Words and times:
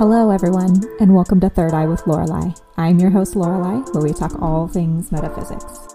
Hello, 0.00 0.30
everyone, 0.30 0.80
and 0.98 1.14
welcome 1.14 1.40
to 1.40 1.50
Third 1.50 1.74
Eye 1.74 1.84
with 1.84 2.06
Lorelei. 2.06 2.52
I'm 2.78 2.98
your 2.98 3.10
host, 3.10 3.36
Lorelei, 3.36 3.80
where 3.92 4.02
we 4.02 4.14
talk 4.14 4.40
all 4.40 4.66
things 4.66 5.12
metaphysics. 5.12 5.88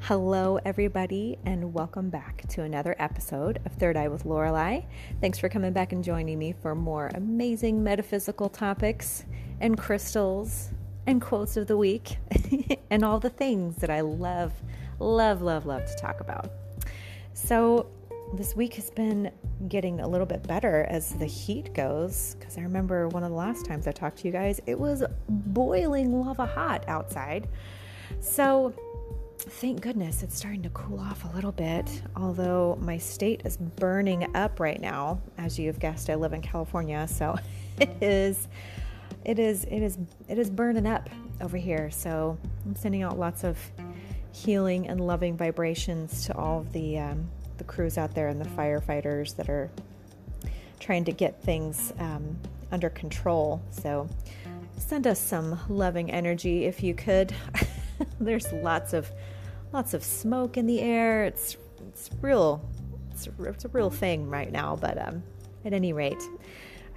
Hello, 0.00 0.58
everybody, 0.64 1.38
and 1.44 1.74
welcome 1.74 2.08
back 2.08 2.48
to 2.48 2.62
another 2.62 2.96
episode 2.98 3.60
of 3.66 3.72
Third 3.72 3.98
Eye 3.98 4.08
with 4.08 4.24
Lorelei. 4.24 4.80
Thanks 5.20 5.38
for 5.38 5.50
coming 5.50 5.74
back 5.74 5.92
and 5.92 6.02
joining 6.02 6.38
me 6.38 6.54
for 6.62 6.74
more 6.74 7.10
amazing 7.12 7.84
metaphysical 7.84 8.48
topics 8.48 9.26
and 9.60 9.76
crystals 9.76 10.70
and 11.06 11.20
quotes 11.20 11.56
of 11.56 11.66
the 11.66 11.76
week 11.76 12.18
and 12.90 13.04
all 13.04 13.20
the 13.20 13.30
things 13.30 13.76
that 13.76 13.90
I 13.90 14.00
love, 14.00 14.52
love, 14.98 15.42
love, 15.42 15.66
love 15.66 15.86
to 15.86 15.94
talk 15.96 16.20
about. 16.20 16.50
So, 17.34 17.86
this 18.34 18.56
week 18.56 18.74
has 18.74 18.90
been 18.90 19.30
getting 19.68 20.00
a 20.00 20.08
little 20.08 20.26
bit 20.26 20.44
better 20.48 20.84
as 20.90 21.12
the 21.14 21.26
heat 21.26 21.72
goes 21.74 22.34
because 22.38 22.58
I 22.58 22.62
remember 22.62 23.06
one 23.08 23.22
of 23.22 23.30
the 23.30 23.36
last 23.36 23.64
times 23.64 23.86
I 23.86 23.92
talked 23.92 24.18
to 24.18 24.26
you 24.26 24.32
guys, 24.32 24.60
it 24.66 24.78
was 24.78 25.04
boiling 25.28 26.12
lava 26.12 26.44
hot 26.44 26.84
outside. 26.88 27.48
So, 28.20 28.74
thank 29.38 29.80
goodness 29.80 30.22
it's 30.22 30.36
starting 30.36 30.62
to 30.62 30.70
cool 30.70 30.98
off 30.98 31.24
a 31.24 31.36
little 31.36 31.52
bit, 31.52 32.02
although 32.16 32.76
my 32.80 32.98
state 32.98 33.42
is 33.44 33.56
burning 33.56 34.34
up 34.34 34.58
right 34.58 34.80
now. 34.80 35.20
As 35.38 35.58
you've 35.58 35.78
guessed, 35.78 36.10
I 36.10 36.16
live 36.16 36.32
in 36.32 36.42
California, 36.42 37.06
so 37.06 37.36
it 37.78 37.90
is 38.00 38.48
it 39.26 39.40
is 39.40 39.64
it 39.64 39.82
is 39.82 39.98
it 40.28 40.38
is 40.38 40.48
burning 40.48 40.86
up 40.86 41.10
over 41.40 41.56
here. 41.56 41.90
So 41.90 42.38
I'm 42.64 42.76
sending 42.76 43.02
out 43.02 43.18
lots 43.18 43.42
of 43.42 43.58
healing 44.32 44.88
and 44.88 45.00
loving 45.00 45.36
vibrations 45.36 46.26
to 46.26 46.36
all 46.36 46.60
of 46.60 46.72
the 46.72 46.98
um, 47.00 47.28
the 47.58 47.64
crews 47.64 47.98
out 47.98 48.14
there 48.14 48.28
and 48.28 48.40
the 48.40 48.48
firefighters 48.50 49.34
that 49.36 49.48
are 49.48 49.68
trying 50.78 51.04
to 51.04 51.12
get 51.12 51.42
things 51.42 51.92
um, 51.98 52.38
under 52.70 52.88
control. 52.88 53.60
So 53.72 54.08
send 54.78 55.08
us 55.08 55.18
some 55.18 55.58
loving 55.68 56.08
energy 56.12 56.64
if 56.64 56.84
you 56.84 56.94
could. 56.94 57.34
There's 58.20 58.52
lots 58.52 58.92
of 58.92 59.10
lots 59.72 59.92
of 59.92 60.04
smoke 60.04 60.56
in 60.56 60.66
the 60.66 60.80
air. 60.80 61.24
It's 61.24 61.56
it's 61.88 62.10
real. 62.20 62.64
It's 63.10 63.26
a, 63.26 63.42
it's 63.42 63.64
a 63.64 63.68
real 63.68 63.90
thing 63.90 64.30
right 64.30 64.52
now. 64.52 64.76
But 64.76 65.04
um, 65.04 65.24
at 65.64 65.72
any 65.72 65.92
rate, 65.92 66.22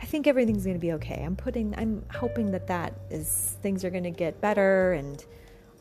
I 0.01 0.05
think 0.05 0.27
everything's 0.27 0.63
going 0.63 0.77
to 0.77 0.81
be 0.81 0.93
okay. 0.93 1.23
I'm 1.23 1.35
putting. 1.35 1.75
I'm 1.77 2.03
hoping 2.13 2.51
that 2.51 2.67
that 2.67 2.93
is 3.09 3.57
things 3.61 3.83
are 3.83 3.89
going 3.89 4.03
to 4.03 4.11
get 4.11 4.39
better 4.41 4.93
and 4.93 5.23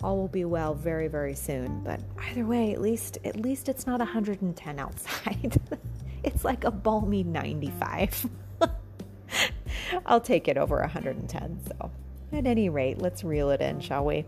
all 0.02 0.16
will 0.16 0.28
be 0.28 0.44
well 0.44 0.74
very 0.74 1.08
very 1.08 1.34
soon. 1.34 1.82
But 1.84 2.00
either 2.30 2.44
way, 2.44 2.72
at 2.72 2.80
least 2.80 3.18
at 3.24 3.36
least 3.36 3.68
it's 3.68 3.86
not 3.86 4.00
110 4.00 4.78
outside. 4.78 5.60
it's 6.24 6.44
like 6.44 6.64
a 6.64 6.70
balmy 6.70 7.22
95. 7.22 8.26
I'll 10.06 10.20
take 10.20 10.48
it 10.48 10.56
over 10.58 10.80
110. 10.80 11.60
So, 11.66 11.90
at 12.32 12.46
any 12.46 12.68
rate, 12.68 12.98
let's 12.98 13.24
reel 13.24 13.50
it 13.50 13.60
in, 13.60 13.80
shall 13.80 14.04
we? 14.04 14.26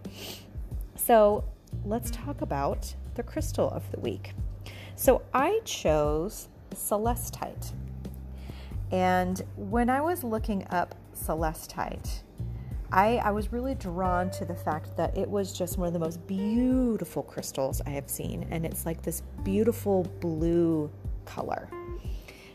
So, 0.97 1.45
let's 1.85 2.11
talk 2.11 2.41
about 2.41 2.95
the 3.15 3.23
crystal 3.23 3.71
of 3.71 3.91
the 3.93 4.01
week. 4.01 4.33
So 4.97 5.23
I 5.33 5.61
chose 5.65 6.49
celestite. 6.75 7.73
And 8.91 9.41
when 9.57 9.89
I 9.89 10.01
was 10.01 10.25
looking 10.25 10.67
up 10.71 10.95
celestite, 11.15 12.23
I, 12.93 13.19
I, 13.19 13.31
was 13.31 13.53
really 13.53 13.77
drawn 13.77 14.31
to 14.33 14.45
the 14.45 14.55
fact 14.55 14.97
that 14.97 15.17
it 15.17 15.31
was 15.31 15.53
just 15.53 15.78
one 15.78 15.87
of 15.87 15.93
the 15.93 16.01
most 16.01 16.27
beautiful 16.27 17.23
crystals 17.23 17.81
I 17.87 17.91
have 17.91 18.11
seen. 18.11 18.49
And 18.50 18.67
it's 18.67 18.84
like 18.84 19.00
this 19.03 19.23
beautiful 19.45 20.03
blue 20.19 20.91
color. 21.25 21.69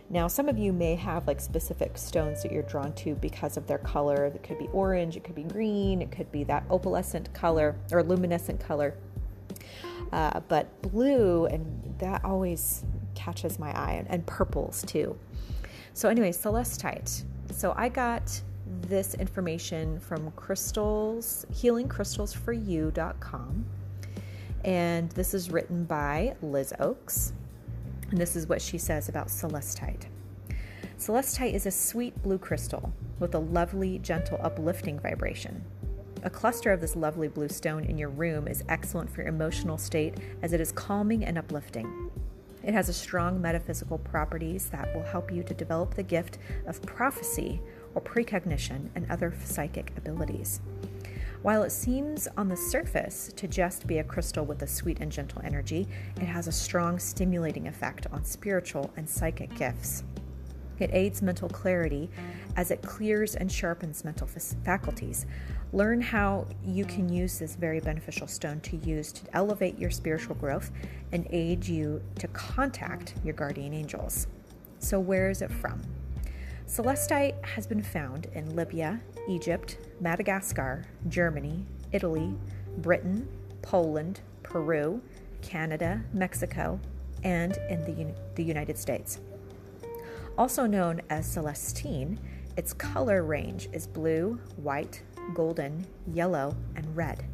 Now, 0.09 0.27
some 0.27 0.49
of 0.49 0.57
you 0.57 0.71
may 0.71 0.95
have 0.95 1.25
like 1.25 1.39
specific 1.39 1.97
stones 1.97 2.43
that 2.43 2.51
you're 2.51 2.63
drawn 2.63 2.93
to 2.95 3.15
because 3.15 3.55
of 3.57 3.65
their 3.65 3.77
color. 3.79 4.25
It 4.25 4.43
could 4.43 4.59
be 4.59 4.67
orange, 4.67 5.15
it 5.15 5.23
could 5.23 5.35
be 5.35 5.43
green, 5.43 6.01
it 6.01 6.11
could 6.11 6.31
be 6.31 6.43
that 6.43 6.67
opalescent 6.69 7.33
color 7.33 7.75
or 7.91 8.03
luminescent 8.03 8.59
color. 8.59 8.95
Uh, 10.11 10.41
but 10.47 10.81
blue, 10.81 11.45
and 11.47 11.95
that 11.97 12.23
always 12.23 12.83
catches 13.15 13.57
my 13.57 13.71
eye, 13.71 13.93
and, 13.93 14.09
and 14.09 14.25
purples 14.27 14.83
too. 14.83 15.17
So, 15.95 16.09
anyway, 16.09 16.33
celestite. 16.33 17.23
So, 17.51 17.73
I 17.77 17.87
got 17.87 18.41
this 18.81 19.15
information 19.15 19.97
from 20.01 20.29
crystals, 20.31 21.45
healingcrystalsforyou.com. 21.53 23.65
And 24.65 25.09
this 25.11 25.33
is 25.33 25.51
written 25.51 25.85
by 25.85 26.35
Liz 26.41 26.73
Oakes. 26.81 27.31
And 28.11 28.19
this 28.19 28.35
is 28.35 28.47
what 28.47 28.61
she 28.61 28.77
says 28.77 29.07
about 29.07 29.27
celestite. 29.27 30.07
Celestite 30.99 31.53
is 31.53 31.65
a 31.65 31.71
sweet 31.71 32.21
blue 32.21 32.39
crystal 32.39 32.91
with 33.19 33.33
a 33.33 33.39
lovely, 33.39 33.99
gentle, 33.99 34.37
uplifting 34.43 34.99
vibration. 34.99 35.63
A 36.23 36.29
cluster 36.29 36.73
of 36.73 36.81
this 36.81 36.97
lovely 36.97 37.29
blue 37.29 37.47
stone 37.47 37.85
in 37.85 37.97
your 37.97 38.09
room 38.09 38.49
is 38.49 38.65
excellent 38.67 39.09
for 39.09 39.21
your 39.21 39.29
emotional 39.29 39.77
state 39.77 40.15
as 40.41 40.51
it 40.51 40.59
is 40.59 40.73
calming 40.73 41.23
and 41.23 41.37
uplifting. 41.37 42.11
It 42.65 42.73
has 42.73 42.89
a 42.89 42.93
strong 42.93 43.39
metaphysical 43.39 43.99
properties 43.99 44.69
that 44.69 44.93
will 44.95 45.03
help 45.03 45.31
you 45.31 45.43
to 45.43 45.53
develop 45.53 45.93
the 45.93 46.03
gift 46.03 46.39
of 46.65 46.81
prophecy 46.81 47.61
or 47.93 48.01
precognition 48.01 48.89
and 48.95 49.09
other 49.09 49.33
psychic 49.43 49.93
abilities. 49.95 50.61
While 51.43 51.61
it 51.61 51.71
seems 51.71 52.27
on 52.37 52.47
the 52.47 52.57
surface 52.57 53.31
to 53.35 53.47
just 53.47 53.85
be 53.85 53.99
a 53.99 54.03
crystal 54.03 54.45
with 54.45 54.63
a 54.63 54.67
sweet 54.67 54.97
and 54.99 55.11
gentle 55.11 55.43
energy, 55.45 55.87
it 56.15 56.25
has 56.25 56.47
a 56.47 56.51
strong 56.51 56.97
stimulating 56.97 57.67
effect 57.67 58.07
on 58.11 58.25
spiritual 58.25 58.91
and 58.97 59.07
psychic 59.07 59.53
gifts. 59.53 60.03
It 60.79 60.89
aids 60.91 61.21
mental 61.21 61.47
clarity 61.47 62.09
as 62.55 62.71
it 62.71 62.81
clears 62.81 63.35
and 63.35 63.51
sharpens 63.51 64.03
mental 64.03 64.27
faculties. 64.63 65.27
Learn 65.73 66.01
how 66.01 66.47
you 66.63 66.85
can 66.85 67.09
use 67.09 67.39
this 67.39 67.55
very 67.55 67.79
beneficial 67.79 68.27
stone 68.27 68.59
to 68.61 68.77
use 68.77 69.11
to 69.11 69.21
elevate 69.33 69.77
your 69.77 69.91
spiritual 69.91 70.35
growth 70.35 70.71
and 71.11 71.27
aid 71.31 71.65
you 71.65 72.01
to 72.19 72.27
contact 72.29 73.15
your 73.23 73.33
guardian 73.33 73.73
angels. 73.73 74.27
So, 74.79 74.99
where 74.99 75.29
is 75.29 75.41
it 75.41 75.51
from? 75.51 75.81
Celestite 76.67 77.43
has 77.45 77.67
been 77.67 77.83
found 77.83 78.27
in 78.33 78.55
Libya, 78.55 78.99
Egypt, 79.27 79.77
Madagascar, 79.99 80.85
Germany, 81.09 81.65
Italy, 81.91 82.33
Britain, 82.77 83.27
Poland, 83.61 84.21
Peru, 84.43 85.01
Canada, 85.41 86.01
Mexico, 86.13 86.79
and 87.23 87.57
in 87.69 87.83
the, 87.83 88.13
the 88.35 88.43
United 88.43 88.77
States. 88.77 89.19
Also 90.37 90.65
known 90.65 91.01
as 91.09 91.25
celestine, 91.25 92.19
its 92.57 92.73
color 92.73 93.23
range 93.23 93.69
is 93.71 93.87
blue, 93.87 94.39
white, 94.57 95.01
golden, 95.33 95.85
yellow, 96.07 96.55
and 96.75 96.95
red. 96.95 97.25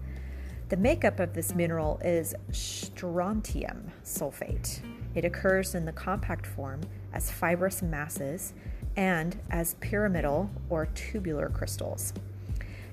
The 0.70 0.78
makeup 0.78 1.20
of 1.20 1.34
this 1.34 1.54
mineral 1.54 2.00
is 2.04 2.34
strontium 2.52 3.92
sulfate. 4.06 4.80
It 5.16 5.26
occurs 5.26 5.76
in 5.76 5.84
the 5.84 5.92
compact 5.92 6.46
form 6.46 6.82
as 7.14 7.30
fibrous 7.30 7.82
masses 7.82 8.54
and 8.96 9.38
as 9.50 9.74
pyramidal 9.76 10.50
or 10.70 10.86
tubular 10.88 11.50
crystals. 11.50 12.14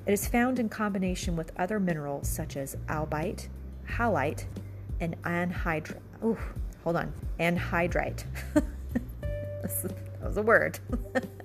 It 0.07 0.13
is 0.13 0.27
found 0.27 0.59
in 0.59 0.69
combination 0.69 1.37
with 1.37 1.53
other 1.57 1.79
minerals 1.79 2.29
such 2.29 2.57
as 2.57 2.77
albite, 2.89 3.49
halite, 3.87 4.45
and 5.01 5.21
anhydrite. 5.23 5.99
Oh, 6.23 6.39
hold 6.83 6.97
on, 6.97 7.13
anhydrite. 7.39 8.25
that 8.55 10.23
was 10.23 10.37
a 10.37 10.43
word. 10.43 10.81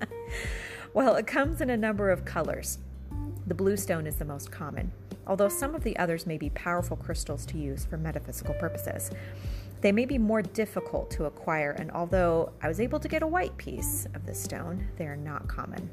well, 0.93 1.15
it 1.15 1.27
comes 1.27 1.61
in 1.61 1.69
a 1.69 1.77
number 1.77 2.09
of 2.09 2.25
colors. 2.25 2.79
The 3.45 3.53
blue 3.53 3.75
stone 3.75 4.07
is 4.07 4.15
the 4.15 4.25
most 4.25 4.51
common, 4.51 4.93
although 5.27 5.49
some 5.49 5.75
of 5.75 5.83
the 5.83 5.97
others 5.97 6.25
may 6.25 6.37
be 6.37 6.49
powerful 6.51 6.95
crystals 6.95 7.45
to 7.47 7.57
use 7.57 7.83
for 7.83 7.97
metaphysical 7.97 8.53
purposes. 8.53 9.11
They 9.81 9.91
may 9.91 10.05
be 10.05 10.17
more 10.17 10.41
difficult 10.41 11.11
to 11.11 11.25
acquire, 11.25 11.71
and 11.71 11.91
although 11.91 12.53
I 12.61 12.69
was 12.69 12.79
able 12.79 13.01
to 13.01 13.09
get 13.09 13.21
a 13.21 13.27
white 13.27 13.57
piece 13.57 14.07
of 14.13 14.25
this 14.25 14.41
stone, 14.41 14.87
they 14.97 15.05
are 15.07 15.17
not 15.17 15.49
common. 15.49 15.89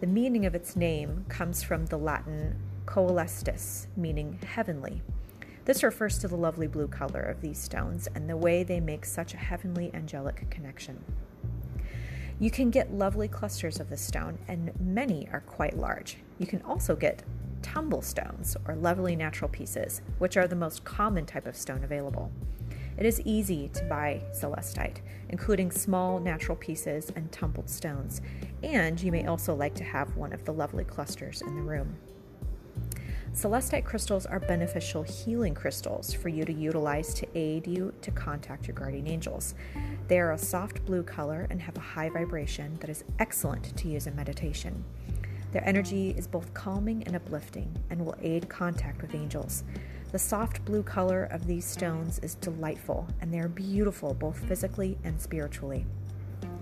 The 0.00 0.08
meaning 0.08 0.46
of 0.46 0.56
its 0.56 0.74
name 0.74 1.24
comes 1.28 1.62
from 1.62 1.86
the 1.86 1.96
Latin 1.96 2.56
coelestis, 2.86 3.86
meaning 3.96 4.40
heavenly. 4.44 5.00
This 5.66 5.84
refers 5.84 6.18
to 6.18 6.28
the 6.28 6.36
lovely 6.36 6.66
blue 6.66 6.88
color 6.88 7.22
of 7.22 7.40
these 7.40 7.58
stones 7.58 8.08
and 8.16 8.28
the 8.28 8.36
way 8.36 8.64
they 8.64 8.80
make 8.80 9.04
such 9.04 9.32
a 9.32 9.38
heavenly 9.38 9.92
angelic 9.94 10.50
connection. 10.50 11.04
You 12.40 12.50
can 12.50 12.70
get 12.70 12.92
lovely 12.92 13.28
clusters 13.28 13.78
of 13.78 13.88
this 13.88 14.02
stone, 14.02 14.38
and 14.48 14.72
many 14.80 15.28
are 15.32 15.40
quite 15.40 15.78
large. 15.78 16.18
You 16.38 16.46
can 16.46 16.62
also 16.62 16.96
get 16.96 17.22
tumble 17.62 18.02
stones 18.02 18.56
or 18.66 18.74
lovely 18.74 19.16
natural 19.16 19.48
pieces, 19.48 20.02
which 20.18 20.36
are 20.36 20.46
the 20.46 20.56
most 20.56 20.84
common 20.84 21.26
type 21.26 21.46
of 21.46 21.56
stone 21.56 21.82
available. 21.84 22.30
It 22.96 23.06
is 23.06 23.20
easy 23.24 23.68
to 23.74 23.84
buy 23.84 24.22
celestite, 24.32 24.98
including 25.30 25.70
small 25.70 26.20
natural 26.20 26.56
pieces 26.56 27.10
and 27.16 27.30
tumbled 27.32 27.68
stones, 27.68 28.20
and 28.62 29.02
you 29.02 29.10
may 29.10 29.26
also 29.26 29.54
like 29.54 29.74
to 29.74 29.84
have 29.84 30.16
one 30.16 30.32
of 30.32 30.44
the 30.44 30.52
lovely 30.52 30.84
clusters 30.84 31.42
in 31.42 31.56
the 31.56 31.62
room. 31.62 31.96
Celestite 33.32 33.84
crystals 33.84 34.26
are 34.26 34.38
beneficial 34.38 35.02
healing 35.02 35.54
crystals 35.54 36.14
for 36.14 36.28
you 36.28 36.44
to 36.44 36.52
utilize 36.52 37.12
to 37.14 37.26
aid 37.34 37.66
you 37.66 37.92
to 38.00 38.12
contact 38.12 38.68
your 38.68 38.76
guardian 38.76 39.08
angels. 39.08 39.56
They 40.06 40.20
are 40.20 40.30
a 40.30 40.38
soft 40.38 40.84
blue 40.84 41.02
color 41.02 41.48
and 41.50 41.60
have 41.60 41.76
a 41.76 41.80
high 41.80 42.10
vibration 42.10 42.76
that 42.80 42.90
is 42.90 43.02
excellent 43.18 43.76
to 43.76 43.88
use 43.88 44.06
in 44.06 44.14
meditation. 44.14 44.84
Their 45.54 45.66
energy 45.68 46.10
is 46.18 46.26
both 46.26 46.52
calming 46.52 47.04
and 47.04 47.14
uplifting 47.14 47.72
and 47.88 48.04
will 48.04 48.16
aid 48.20 48.48
contact 48.48 49.00
with 49.00 49.14
angels. 49.14 49.62
The 50.10 50.18
soft 50.18 50.64
blue 50.64 50.82
color 50.82 51.28
of 51.30 51.46
these 51.46 51.64
stones 51.64 52.18
is 52.18 52.34
delightful 52.34 53.06
and 53.20 53.32
they 53.32 53.38
are 53.38 53.46
beautiful 53.46 54.14
both 54.14 54.36
physically 54.48 54.98
and 55.04 55.20
spiritually. 55.20 55.86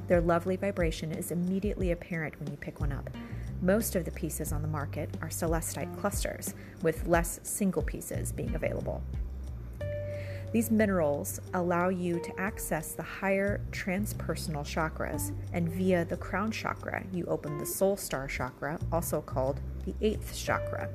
Their 0.09 0.21
lovely 0.21 0.57
vibration 0.57 1.11
is 1.11 1.31
immediately 1.31 1.93
apparent 1.93 2.39
when 2.39 2.51
you 2.51 2.57
pick 2.59 2.81
one 2.81 2.93
up. 2.93 3.09
Most 3.63 3.97
of 3.97 4.05
the 4.05 4.11
pieces 4.11 4.53
on 4.53 4.61
the 4.61 4.69
market 4.69 5.09
are 5.23 5.29
celestite 5.29 5.99
clusters, 5.99 6.53
with 6.83 7.07
less 7.07 7.41
single 7.45 7.83
pieces 7.83 8.31
being 8.31 8.55
available. 8.55 9.03
These 10.53 10.71
minerals 10.71 11.41
allow 11.55 11.89
you 11.89 12.21
to 12.21 12.41
access 12.41 12.93
the 12.93 13.03
higher 13.03 13.63
transpersonal 13.71 14.65
chakras, 14.65 15.33
and 15.55 15.67
via 15.67 16.05
the 16.05 16.19
crown 16.19 16.51
chakra, 16.51 17.05
you 17.11 17.25
open 17.25 17.57
the 17.57 17.65
soul 17.65 17.97
star 17.97 18.29
chakra, 18.29 18.79
also 18.93 19.23
called 19.23 19.61
the 19.87 19.95
eighth 20.03 20.37
chakra. 20.37 20.91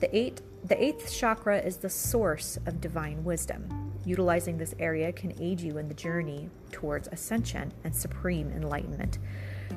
The, 0.00 0.14
eight, 0.16 0.40
the 0.64 0.82
eighth 0.82 1.12
chakra 1.12 1.60
is 1.60 1.76
the 1.76 1.88
source 1.88 2.58
of 2.66 2.80
divine 2.80 3.22
wisdom. 3.22 3.92
Utilizing 4.04 4.58
this 4.58 4.74
area 4.80 5.12
can 5.12 5.40
aid 5.40 5.60
you 5.60 5.78
in 5.78 5.86
the 5.86 5.94
journey 5.94 6.50
towards 6.72 7.06
ascension 7.12 7.72
and 7.84 7.94
supreme 7.94 8.50
enlightenment. 8.50 9.18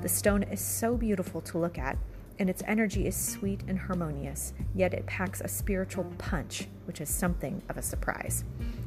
The 0.02 0.10
stone 0.10 0.42
is 0.42 0.60
so 0.60 0.98
beautiful 0.98 1.42
to 1.42 1.60
look 1.60 1.78
at, 1.78 2.00
and 2.40 2.50
its 2.50 2.64
energy 2.68 3.08
is 3.08 3.16
sweet 3.16 3.62
and 3.68 3.80
harmonious, 3.80 4.54
yet 4.74 4.94
it 4.94 5.06
packs 5.06 5.42
a 5.42 5.48
spiritual 5.48 6.06
punch, 6.18 6.68
which 6.86 7.02
is 7.02 7.10
something 7.10 7.62
of 7.70 7.78
a 7.78 7.82
surprise. 7.82 8.44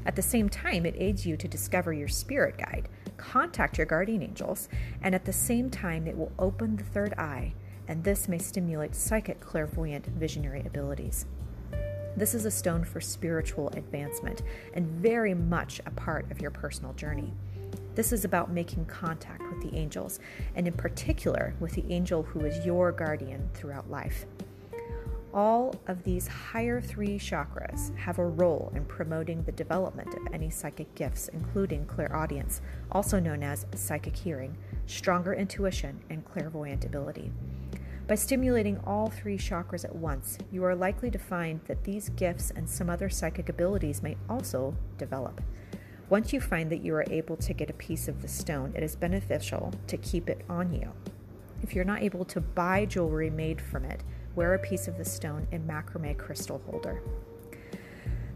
At 0.06 0.17
the 0.17 0.23
same 0.23 0.49
time, 0.49 0.87
it 0.87 0.95
aids 0.99 1.27
you 1.27 1.37
to 1.37 1.49
discover 1.49 1.93
your 1.93 2.09
spirit 2.09 2.59
guide, 2.59 2.89
contact 3.17 3.79
your 3.79 3.87
guardian 3.87 4.23
angels, 4.23 4.69
and 5.03 5.15
at 5.15 5.25
the 5.25 5.33
same 5.33 5.71
time, 5.71 6.06
it 6.06 6.17
will 6.17 6.33
open 6.39 6.77
the 6.77 6.85
third 6.85 7.15
eye, 7.15 7.55
and 7.89 8.05
this 8.05 8.29
may 8.29 8.39
stimulate 8.39 8.95
psychic, 8.95 9.41
clairvoyant, 9.41 10.06
visionary 10.06 10.62
abilities. 10.67 11.27
This 12.17 12.35
is 12.35 12.44
a 12.44 12.51
stone 12.51 12.85
for 12.85 13.01
spiritual 13.01 13.69
advancement 13.71 14.43
and 14.75 14.87
very 14.87 15.35
much 15.35 15.81
a 15.87 15.91
part 15.93 16.31
of 16.33 16.41
your 16.41 16.51
personal 16.51 16.93
journey. 16.94 17.33
This 17.94 18.12
is 18.12 18.25
about 18.25 18.52
making 18.52 18.87
contact 18.87 19.43
with 19.50 19.61
the 19.61 19.76
angels, 19.76 20.20
and 20.55 20.67
in 20.67 20.75
particular 20.75 21.55
with 21.61 21.73
the 21.73 21.85
angel 21.93 22.23
who 22.23 22.40
is 22.40 22.64
your 22.64 22.93
guardian 22.93 23.49
throughout 23.55 23.90
life. 23.90 24.26
All 25.35 25.75
of 25.87 26.05
these 26.05 26.26
higher 26.26 26.81
three 26.81 27.19
chakras 27.19 27.94
have 27.99 28.19
a 28.19 28.25
role 28.25 28.73
in 28.75 28.85
promoting 28.87 29.43
the 29.43 29.52
development 29.52 30.14
of 30.14 30.32
any 30.32 30.49
psychic 30.49 30.94
gifts, 30.94 31.29
including 31.29 31.85
clairaudience, 31.85 32.62
also 32.90 33.20
known 33.20 33.43
as 33.43 33.67
psychic 33.75 34.17
hearing, 34.17 34.56
stronger 34.87 35.34
intuition, 35.34 36.00
and 36.08 36.25
clairvoyant 36.25 36.84
ability. 36.87 37.31
By 38.06 38.14
stimulating 38.14 38.81
all 38.87 39.11
three 39.11 39.37
chakras 39.37 39.84
at 39.84 39.94
once, 39.94 40.38
you 40.50 40.64
are 40.64 40.75
likely 40.75 41.11
to 41.11 41.19
find 41.19 41.61
that 41.67 41.84
these 41.84 42.08
gifts 42.08 42.50
and 42.50 42.69
some 42.69 42.88
other 42.88 43.11
psychic 43.11 43.50
abilities 43.50 44.02
may 44.02 44.17
also 44.31 44.75
develop. 44.96 45.43
Once 46.10 46.32
you 46.32 46.40
find 46.40 46.70
that 46.70 46.82
you 46.82 46.94
are 46.94 47.05
able 47.10 47.37
to 47.37 47.52
get 47.52 47.69
a 47.69 47.75
piece 47.75 48.08
of 48.08 48.22
the 48.22 48.28
stone, 48.28 48.72
it 48.75 48.82
is 48.82 48.96
beneficial 48.96 49.72
to 49.87 49.96
keep 49.99 50.31
it 50.31 50.43
on 50.49 50.72
you. 50.72 50.90
If 51.62 51.75
you're 51.75 51.84
not 51.84 52.02
able 52.02 52.25
to 52.26 52.40
buy 52.40 52.87
jewelry 52.87 53.28
made 53.28 53.60
from 53.60 53.84
it, 53.84 54.02
wear 54.34 54.55
a 54.55 54.58
piece 54.58 54.88
of 54.88 54.96
the 54.96 55.05
stone 55.05 55.46
in 55.52 55.66
macrame 55.66 56.16
crystal 56.16 56.62
holder. 56.70 57.02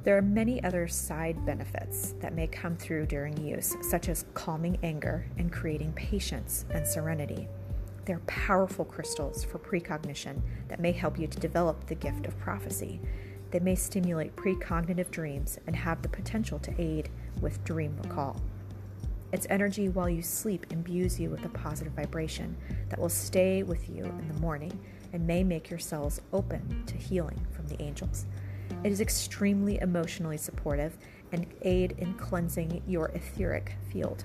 There 0.05 0.19
are 0.19 0.23
many 0.23 0.63
other 0.63 0.87
side 0.87 1.47
benefits 1.47 2.15
that 2.21 2.35
may 2.35 2.49
come 2.49 2.77
through 2.77 3.07
during 3.07 3.39
use, 3.39 3.75
such 3.89 4.09
as 4.11 4.27
calming 4.35 4.79
anger 4.83 5.25
and 5.39 5.51
creating 5.51 5.93
patience 5.93 6.67
and 6.71 6.87
serenity. 6.87 7.49
They're 8.05 8.19
powerful 8.27 8.85
crystals 8.85 9.45
for 9.45 9.59
precognition 9.59 10.43
that 10.69 10.81
may 10.81 10.93
help 10.93 11.19
you 11.19 11.29
to 11.29 11.39
develop 11.39 11.87
the 11.87 11.95
gift 11.95 12.27
of 12.27 12.39
prophecy. 12.39 13.01
They 13.53 13.61
may 13.61 13.77
stimulate 13.77 14.35
precognitive 14.35 15.11
dreams 15.11 15.59
and 15.67 15.77
have 15.77 16.03
the 16.03 16.09
potential 16.09 16.59
to 16.59 16.75
aid 16.83 17.09
with 17.41 17.63
dream 17.65 17.97
recall. 18.03 18.41
Its 19.33 19.47
energy 19.49 19.89
while 19.89 20.11
you 20.11 20.21
sleep 20.21 20.67
imbues 20.71 21.19
you 21.19 21.31
with 21.31 21.45
a 21.45 21.49
positive 21.49 21.95
vibration 21.95 22.55
that 22.91 22.99
will 22.99 23.09
stay 23.09 23.63
with 23.63 23.89
you 23.89 24.05
in 24.05 24.29
the 24.29 24.41
morning 24.41 24.79
and 25.13 25.27
may 25.27 25.43
make 25.43 25.71
your 25.71 25.79
cells 25.79 26.21
open 26.33 26.85
to 26.87 26.97
healing 26.97 27.41
from 27.51 27.67
the 27.67 27.81
angels. 27.83 28.27
It 28.85 28.93
is 28.93 29.01
extremely 29.01 29.79
emotionally 29.81 30.37
supportive 30.37 30.97
and 31.33 31.47
aid 31.63 31.95
in 31.99 32.15
cleansing 32.15 32.83
your 32.87 33.11
etheric 33.15 33.77
field. 33.91 34.25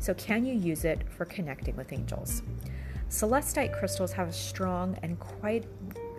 So, 0.00 0.14
can 0.14 0.44
you 0.44 0.54
use 0.54 0.84
it 0.84 1.02
for 1.10 1.24
connecting 1.24 1.76
with 1.76 1.92
angels? 1.92 2.42
Celestite 3.10 3.78
crystals 3.78 4.12
have 4.12 4.28
a 4.28 4.32
strong 4.32 4.98
and 5.02 5.18
quite 5.18 5.64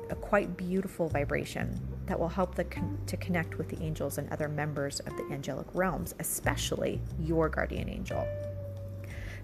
a 0.09 0.15
quite 0.15 0.55
beautiful 0.55 1.09
vibration 1.09 1.79
that 2.07 2.19
will 2.19 2.29
help 2.29 2.55
con- 2.69 2.97
to 3.07 3.17
connect 3.17 3.57
with 3.57 3.69
the 3.69 3.81
angels 3.81 4.17
and 4.17 4.31
other 4.31 4.47
members 4.47 4.99
of 5.01 5.15
the 5.17 5.27
angelic 5.31 5.67
realms, 5.73 6.15
especially 6.19 7.01
your 7.19 7.49
guardian 7.49 7.89
angel. 7.89 8.27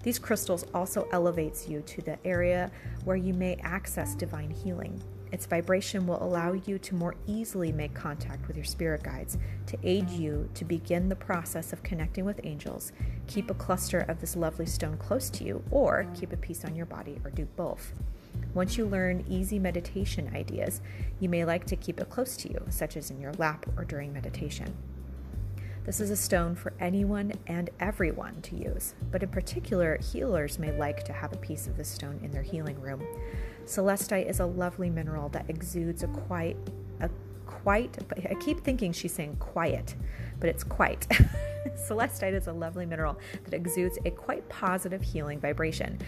These 0.02 0.18
crystals 0.18 0.64
also 0.74 1.08
elevates 1.12 1.68
you 1.68 1.80
to 1.82 2.02
the 2.02 2.18
area 2.26 2.70
where 3.04 3.16
you 3.16 3.34
may 3.34 3.54
access 3.62 4.14
divine 4.14 4.50
healing. 4.50 5.00
Its 5.30 5.46
vibration 5.46 6.06
will 6.06 6.22
allow 6.22 6.52
you 6.52 6.78
to 6.78 6.94
more 6.94 7.14
easily 7.26 7.72
make 7.72 7.94
contact 7.94 8.46
with 8.46 8.56
your 8.56 8.66
spirit 8.66 9.02
guides 9.02 9.38
to 9.66 9.78
aid 9.82 10.10
you 10.10 10.48
to 10.54 10.64
begin 10.64 11.08
the 11.08 11.16
process 11.16 11.72
of 11.72 11.82
connecting 11.82 12.24
with 12.24 12.40
angels. 12.44 12.92
Keep 13.28 13.50
a 13.50 13.54
cluster 13.54 14.00
of 14.00 14.20
this 14.20 14.36
lovely 14.36 14.66
stone 14.66 14.98
close 14.98 15.30
to 15.30 15.44
you, 15.44 15.62
or 15.70 16.06
keep 16.14 16.32
a 16.32 16.36
piece 16.36 16.64
on 16.64 16.76
your 16.76 16.84
body, 16.84 17.18
or 17.24 17.30
do 17.30 17.46
both. 17.56 17.94
Once 18.54 18.76
you 18.76 18.84
learn 18.84 19.24
easy 19.28 19.58
meditation 19.58 20.30
ideas, 20.34 20.82
you 21.20 21.28
may 21.28 21.44
like 21.44 21.64
to 21.64 21.76
keep 21.76 21.98
it 22.00 22.10
close 22.10 22.36
to 22.36 22.50
you, 22.50 22.62
such 22.68 22.96
as 22.96 23.10
in 23.10 23.20
your 23.20 23.32
lap 23.34 23.66
or 23.76 23.84
during 23.84 24.12
meditation. 24.12 24.74
This 25.84 26.00
is 26.00 26.10
a 26.10 26.16
stone 26.16 26.54
for 26.54 26.72
anyone 26.78 27.32
and 27.46 27.70
everyone 27.80 28.40
to 28.42 28.56
use, 28.56 28.94
but 29.10 29.22
in 29.22 29.30
particular, 29.30 29.98
healers 29.98 30.58
may 30.58 30.70
like 30.70 31.02
to 31.04 31.12
have 31.12 31.32
a 31.32 31.38
piece 31.38 31.66
of 31.66 31.76
this 31.76 31.88
stone 31.88 32.20
in 32.22 32.30
their 32.30 32.42
healing 32.42 32.80
room. 32.80 33.02
Celestite 33.64 34.28
is 34.28 34.38
a 34.38 34.46
lovely 34.46 34.90
mineral 34.90 35.28
that 35.30 35.48
exudes 35.48 36.02
a 36.02 36.08
quiet, 36.08 36.56
a 37.00 37.10
quite, 37.46 37.98
I 38.30 38.34
keep 38.34 38.60
thinking 38.60 38.92
she's 38.92 39.12
saying 39.12 39.36
quiet, 39.40 39.96
but 40.38 40.48
it's 40.48 40.62
quite. 40.62 41.06
Celestite 41.76 42.34
is 42.34 42.46
a 42.46 42.52
lovely 42.52 42.86
mineral 42.86 43.18
that 43.44 43.54
exudes 43.54 43.98
a 44.04 44.10
quite 44.10 44.48
positive 44.48 45.02
healing 45.02 45.40
vibration 45.40 45.98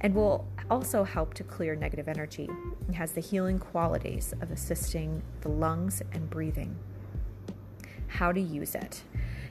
and 0.00 0.14
will 0.14 0.46
also 0.70 1.04
help 1.04 1.34
to 1.34 1.44
clear 1.44 1.74
negative 1.74 2.08
energy. 2.08 2.48
It 2.88 2.94
has 2.94 3.12
the 3.12 3.20
healing 3.20 3.58
qualities 3.58 4.34
of 4.40 4.50
assisting 4.50 5.22
the 5.40 5.48
lungs 5.48 6.02
and 6.12 6.28
breathing. 6.30 6.76
How 8.08 8.32
to 8.32 8.40
use 8.40 8.74
it. 8.74 9.02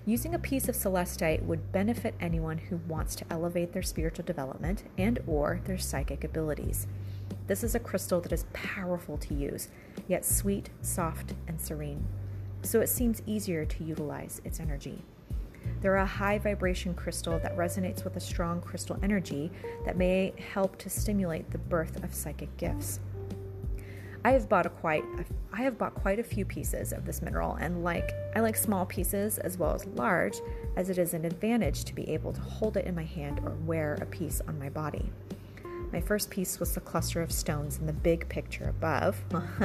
Using 0.05 0.33
a 0.33 0.39
piece 0.39 0.67
of 0.67 0.75
celestite 0.75 1.43
would 1.43 1.71
benefit 1.71 2.15
anyone 2.19 2.57
who 2.57 2.77
wants 2.87 3.15
to 3.15 3.25
elevate 3.29 3.73
their 3.73 3.83
spiritual 3.83 4.25
development 4.25 4.83
and 4.97 5.19
or 5.27 5.61
their 5.65 5.77
psychic 5.77 6.23
abilities. 6.23 6.87
This 7.47 7.63
is 7.63 7.75
a 7.75 7.79
crystal 7.79 8.21
that 8.21 8.31
is 8.31 8.45
powerful 8.53 9.17
to 9.17 9.33
use, 9.33 9.69
yet 10.07 10.25
sweet, 10.25 10.69
soft, 10.81 11.33
and 11.47 11.59
serene. 11.59 12.07
So 12.61 12.81
it 12.81 12.89
seems 12.89 13.21
easier 13.25 13.65
to 13.65 13.83
utilize 13.83 14.41
its 14.43 14.59
energy. 14.59 15.03
They're 15.81 15.95
a 15.95 16.05
high 16.05 16.39
vibration 16.39 16.93
crystal 16.93 17.39
that 17.39 17.55
resonates 17.55 18.03
with 18.03 18.15
a 18.15 18.19
strong 18.19 18.61
crystal 18.61 18.99
energy 19.01 19.51
that 19.85 19.97
may 19.97 20.33
help 20.53 20.77
to 20.79 20.89
stimulate 20.89 21.51
the 21.51 21.57
birth 21.57 22.03
of 22.03 22.13
psychic 22.13 22.55
gifts. 22.57 22.99
I 24.25 24.31
have 24.31 24.49
bought 24.49 24.65
a 24.65 24.69
quite 24.69 25.03
I 25.53 25.61
have 25.61 25.77
bought 25.77 25.95
quite 25.95 26.19
a 26.19 26.23
few 26.23 26.43
pieces 26.43 26.91
of 26.91 27.05
this 27.05 27.21
mineral 27.21 27.55
and 27.55 27.83
like 27.83 28.13
I 28.35 28.41
like 28.41 28.57
small 28.57 28.85
pieces 28.85 29.37
as 29.37 29.57
well 29.57 29.73
as 29.73 29.85
large 29.87 30.41
as 30.75 30.89
it 30.89 30.97
is 30.97 31.13
an 31.13 31.23
advantage 31.23 31.85
to 31.85 31.95
be 31.95 32.09
able 32.09 32.33
to 32.33 32.41
hold 32.41 32.75
it 32.75 32.85
in 32.85 32.95
my 32.95 33.05
hand 33.05 33.39
or 33.45 33.51
wear 33.65 33.97
a 34.01 34.05
piece 34.05 34.41
on 34.47 34.59
my 34.59 34.69
body. 34.69 35.09
My 35.91 36.01
first 36.01 36.29
piece 36.29 36.59
was 36.59 36.73
the 36.73 36.81
cluster 36.81 37.21
of 37.21 37.31
stones 37.31 37.79
in 37.79 37.87
the 37.87 37.93
big 37.93 38.27
picture 38.27 38.67
above 38.69 39.23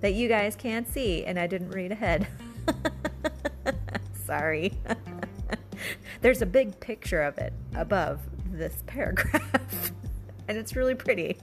that 0.00 0.14
you 0.14 0.28
guys 0.28 0.56
can't 0.56 0.88
see 0.88 1.24
and 1.24 1.38
I 1.38 1.46
didn't 1.46 1.70
read 1.70 1.92
ahead. 1.92 2.26
Sorry. 4.26 4.72
There's 6.24 6.40
a 6.40 6.46
big 6.46 6.80
picture 6.80 7.20
of 7.20 7.36
it 7.36 7.52
above 7.74 8.18
this 8.50 8.82
paragraph, 8.86 9.92
and 10.48 10.56
it's 10.56 10.74
really 10.74 10.94
pretty. 10.94 11.36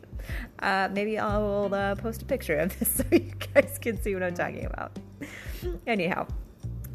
Uh, 0.57 0.89
maybe 0.91 1.19
I'll 1.19 1.71
uh, 1.71 1.93
post 1.93 2.23
a 2.23 2.25
picture 2.25 2.55
of 2.55 2.79
this 2.79 2.89
so 2.95 3.03
you 3.11 3.31
guys 3.53 3.77
can 3.79 4.01
see 4.01 4.15
what 4.15 4.23
I'm 4.23 4.33
talking 4.33 4.65
about. 4.65 4.97
Anyhow, 5.85 6.25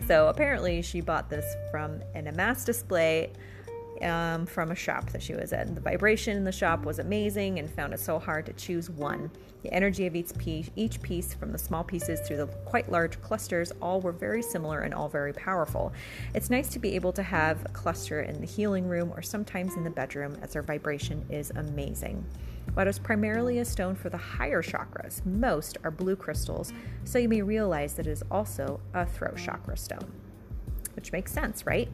so 0.08 0.26
apparently 0.26 0.82
she 0.82 1.00
bought 1.00 1.30
this 1.30 1.46
from 1.70 2.00
an 2.16 2.26
amass 2.26 2.64
display 2.64 3.30
um, 4.02 4.46
from 4.46 4.70
a 4.70 4.74
shop 4.74 5.10
that 5.10 5.22
she 5.22 5.34
was 5.34 5.52
at. 5.52 5.74
The 5.74 5.80
vibration 5.80 6.36
in 6.36 6.44
the 6.44 6.52
shop 6.52 6.84
was 6.84 6.98
amazing 6.98 7.58
and 7.58 7.70
found 7.70 7.92
it 7.92 8.00
so 8.00 8.18
hard 8.18 8.46
to 8.46 8.52
choose 8.52 8.90
one. 8.90 9.30
The 9.62 9.72
energy 9.72 10.06
of 10.06 10.14
each 10.14 10.36
piece, 10.38 10.70
each 10.76 11.02
piece, 11.02 11.34
from 11.34 11.52
the 11.52 11.58
small 11.58 11.82
pieces 11.82 12.20
through 12.20 12.36
the 12.36 12.46
quite 12.46 12.90
large 12.90 13.20
clusters, 13.20 13.72
all 13.82 14.00
were 14.00 14.12
very 14.12 14.42
similar 14.42 14.80
and 14.80 14.94
all 14.94 15.08
very 15.08 15.32
powerful. 15.32 15.92
It's 16.34 16.50
nice 16.50 16.68
to 16.68 16.78
be 16.78 16.94
able 16.94 17.12
to 17.14 17.22
have 17.22 17.64
a 17.64 17.70
cluster 17.70 18.20
in 18.20 18.40
the 18.40 18.46
healing 18.46 18.86
room 18.86 19.12
or 19.14 19.22
sometimes 19.22 19.74
in 19.74 19.84
the 19.84 19.90
bedroom 19.90 20.36
as 20.42 20.52
their 20.52 20.62
vibration 20.62 21.24
is 21.30 21.50
amazing. 21.56 22.24
It 22.78 22.88
is 22.88 22.98
primarily 22.98 23.58
a 23.58 23.64
stone 23.64 23.94
for 23.94 24.10
the 24.10 24.18
higher 24.18 24.62
chakras, 24.62 25.24
most 25.24 25.78
are 25.82 25.90
blue 25.90 26.14
crystals, 26.14 26.72
so 27.04 27.18
you 27.18 27.28
may 27.28 27.40
realize 27.40 27.94
that 27.94 28.06
it 28.06 28.10
is 28.10 28.22
also 28.30 28.80
a 28.92 29.06
throat 29.06 29.38
chakra 29.38 29.76
stone. 29.78 30.12
Which 30.94 31.10
makes 31.10 31.32
sense, 31.32 31.64
right? 31.64 31.88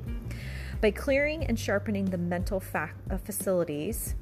By 0.82 0.90
clearing 0.90 1.44
and 1.44 1.56
sharpening 1.56 2.06
the 2.06 2.18
mental 2.18 2.58
fa- 2.58 2.90
uh, 3.08 3.16
facilities, 3.16 4.16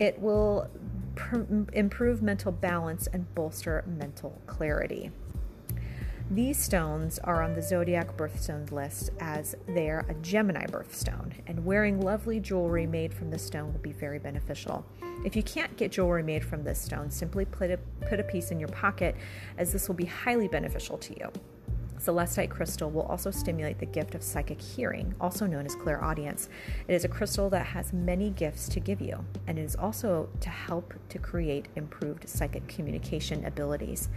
it 0.00 0.20
will 0.20 0.68
pr- 1.14 1.44
improve 1.72 2.20
mental 2.20 2.50
balance 2.50 3.06
and 3.06 3.32
bolster 3.36 3.84
mental 3.86 4.42
clarity. 4.48 5.12
These 6.28 6.58
stones 6.58 7.20
are 7.20 7.44
on 7.44 7.54
the 7.54 7.62
zodiac 7.62 8.16
birthstone 8.16 8.72
list 8.72 9.10
as 9.20 9.54
they 9.68 9.88
are 9.88 10.04
a 10.08 10.14
Gemini 10.14 10.66
birthstone, 10.66 11.32
and 11.46 11.64
wearing 11.64 12.00
lovely 12.00 12.40
jewelry 12.40 12.88
made 12.88 13.14
from 13.14 13.30
this 13.30 13.46
stone 13.46 13.72
will 13.72 13.80
be 13.80 13.92
very 13.92 14.18
beneficial. 14.18 14.84
If 15.24 15.36
you 15.36 15.44
can't 15.44 15.76
get 15.76 15.92
jewelry 15.92 16.24
made 16.24 16.44
from 16.44 16.64
this 16.64 16.80
stone, 16.80 17.12
simply 17.12 17.44
put 17.44 17.70
a, 17.70 17.78
put 18.08 18.18
a 18.18 18.24
piece 18.24 18.50
in 18.50 18.58
your 18.58 18.70
pocket, 18.70 19.14
as 19.58 19.72
this 19.72 19.86
will 19.86 19.94
be 19.94 20.06
highly 20.06 20.48
beneficial 20.48 20.98
to 20.98 21.16
you. 21.20 21.30
Celestite 22.00 22.48
crystal 22.48 22.90
will 22.90 23.02
also 23.02 23.30
stimulate 23.30 23.78
the 23.78 23.86
gift 23.86 24.14
of 24.14 24.22
psychic 24.22 24.60
hearing, 24.60 25.14
also 25.20 25.46
known 25.46 25.66
as 25.66 25.74
clairaudience. 25.74 26.48
It 26.88 26.94
is 26.94 27.04
a 27.04 27.08
crystal 27.08 27.50
that 27.50 27.66
has 27.66 27.92
many 27.92 28.30
gifts 28.30 28.68
to 28.70 28.80
give 28.80 29.02
you, 29.02 29.24
and 29.46 29.58
it 29.58 29.62
is 29.62 29.76
also 29.76 30.30
to 30.40 30.48
help 30.48 30.94
to 31.10 31.18
create 31.18 31.68
improved 31.76 32.28
psychic 32.28 32.66
communication 32.68 33.44
abilities. 33.44 34.08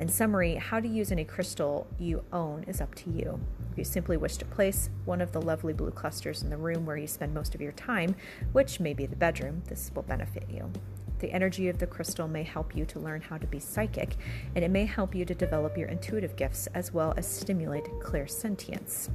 In 0.00 0.08
summary, 0.08 0.54
how 0.54 0.80
to 0.80 0.88
use 0.88 1.12
any 1.12 1.26
crystal 1.26 1.86
you 1.98 2.24
own 2.32 2.64
is 2.66 2.80
up 2.80 2.94
to 2.94 3.10
you. 3.10 3.38
If 3.70 3.76
you 3.76 3.84
simply 3.84 4.16
wish 4.16 4.38
to 4.38 4.46
place 4.46 4.88
one 5.04 5.20
of 5.20 5.32
the 5.32 5.42
lovely 5.42 5.74
blue 5.74 5.90
clusters 5.90 6.42
in 6.42 6.48
the 6.48 6.56
room 6.56 6.86
where 6.86 6.96
you 6.96 7.06
spend 7.06 7.34
most 7.34 7.54
of 7.54 7.60
your 7.60 7.72
time, 7.72 8.16
which 8.52 8.80
may 8.80 8.94
be 8.94 9.04
the 9.04 9.14
bedroom, 9.14 9.62
this 9.68 9.90
will 9.94 10.02
benefit 10.04 10.46
you. 10.48 10.72
The 11.18 11.30
energy 11.30 11.68
of 11.68 11.76
the 11.76 11.86
crystal 11.86 12.26
may 12.26 12.44
help 12.44 12.74
you 12.74 12.86
to 12.86 12.98
learn 12.98 13.20
how 13.20 13.36
to 13.36 13.46
be 13.46 13.60
psychic, 13.60 14.16
and 14.54 14.64
it 14.64 14.70
may 14.70 14.86
help 14.86 15.14
you 15.14 15.26
to 15.26 15.34
develop 15.34 15.76
your 15.76 15.88
intuitive 15.88 16.34
gifts 16.34 16.66
as 16.68 16.94
well 16.94 17.12
as 17.18 17.28
stimulate 17.28 17.84
clairsentience. 18.00 19.10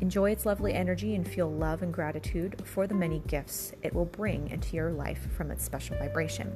Enjoy 0.00 0.30
its 0.30 0.46
lovely 0.46 0.72
energy 0.72 1.14
and 1.14 1.28
feel 1.28 1.50
love 1.50 1.82
and 1.82 1.92
gratitude 1.92 2.62
for 2.64 2.86
the 2.86 2.94
many 2.94 3.18
gifts 3.26 3.74
it 3.82 3.92
will 3.92 4.06
bring 4.06 4.48
into 4.48 4.76
your 4.76 4.92
life 4.92 5.28
from 5.36 5.50
its 5.50 5.62
special 5.62 5.98
vibration. 5.98 6.54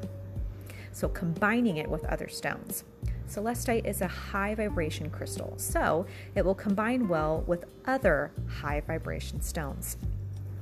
So, 0.92 1.08
combining 1.10 1.76
it 1.76 1.88
with 1.88 2.06
other 2.06 2.28
stones. 2.28 2.84
Celestite 3.28 3.84
is 3.84 4.00
a 4.00 4.08
high 4.08 4.54
vibration 4.54 5.10
crystal, 5.10 5.52
so 5.58 6.06
it 6.34 6.44
will 6.44 6.54
combine 6.54 7.08
well 7.08 7.44
with 7.46 7.66
other 7.84 8.32
high 8.48 8.80
vibration 8.80 9.42
stones. 9.42 9.98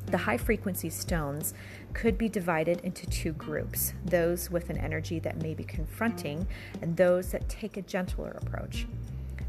The 0.06 0.18
high 0.18 0.36
frequency 0.36 0.90
stones 0.90 1.54
could 1.92 2.18
be 2.18 2.28
divided 2.28 2.80
into 2.80 3.06
two 3.06 3.32
groups 3.32 3.92
those 4.04 4.50
with 4.50 4.70
an 4.70 4.78
energy 4.78 5.18
that 5.20 5.42
may 5.42 5.54
be 5.54 5.64
confronting, 5.64 6.46
and 6.82 6.96
those 6.96 7.30
that 7.30 7.48
take 7.48 7.76
a 7.76 7.82
gentler 7.82 8.36
approach. 8.42 8.86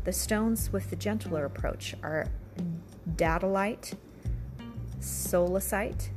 The 0.04 0.14
stones 0.14 0.72
with 0.72 0.90
the 0.90 0.96
gentler 0.96 1.46
approach 1.46 1.96
are 2.04 2.28
datolite, 3.16 3.96
solasite, 5.00 6.10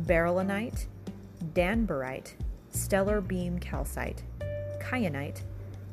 beryllonite, 0.00 0.86
danburite, 1.52 2.32
stellar 2.70 3.20
beam 3.20 3.58
calcite, 3.58 4.22
kyanite, 4.80 5.42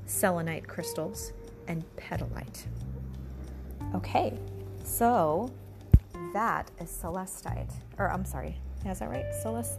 selenite 0.10 0.68
crystals, 0.68 1.32
and 1.68 1.84
petalite. 1.96 2.66
Okay, 3.94 4.38
so 4.84 5.52
that 6.34 6.70
is 6.80 6.90
celestite. 6.90 7.72
Or 7.98 8.12
I'm 8.12 8.26
sorry, 8.26 8.58
is 8.86 9.00
that 9.00 9.10
right? 9.10 9.26
Celest. 9.44 9.78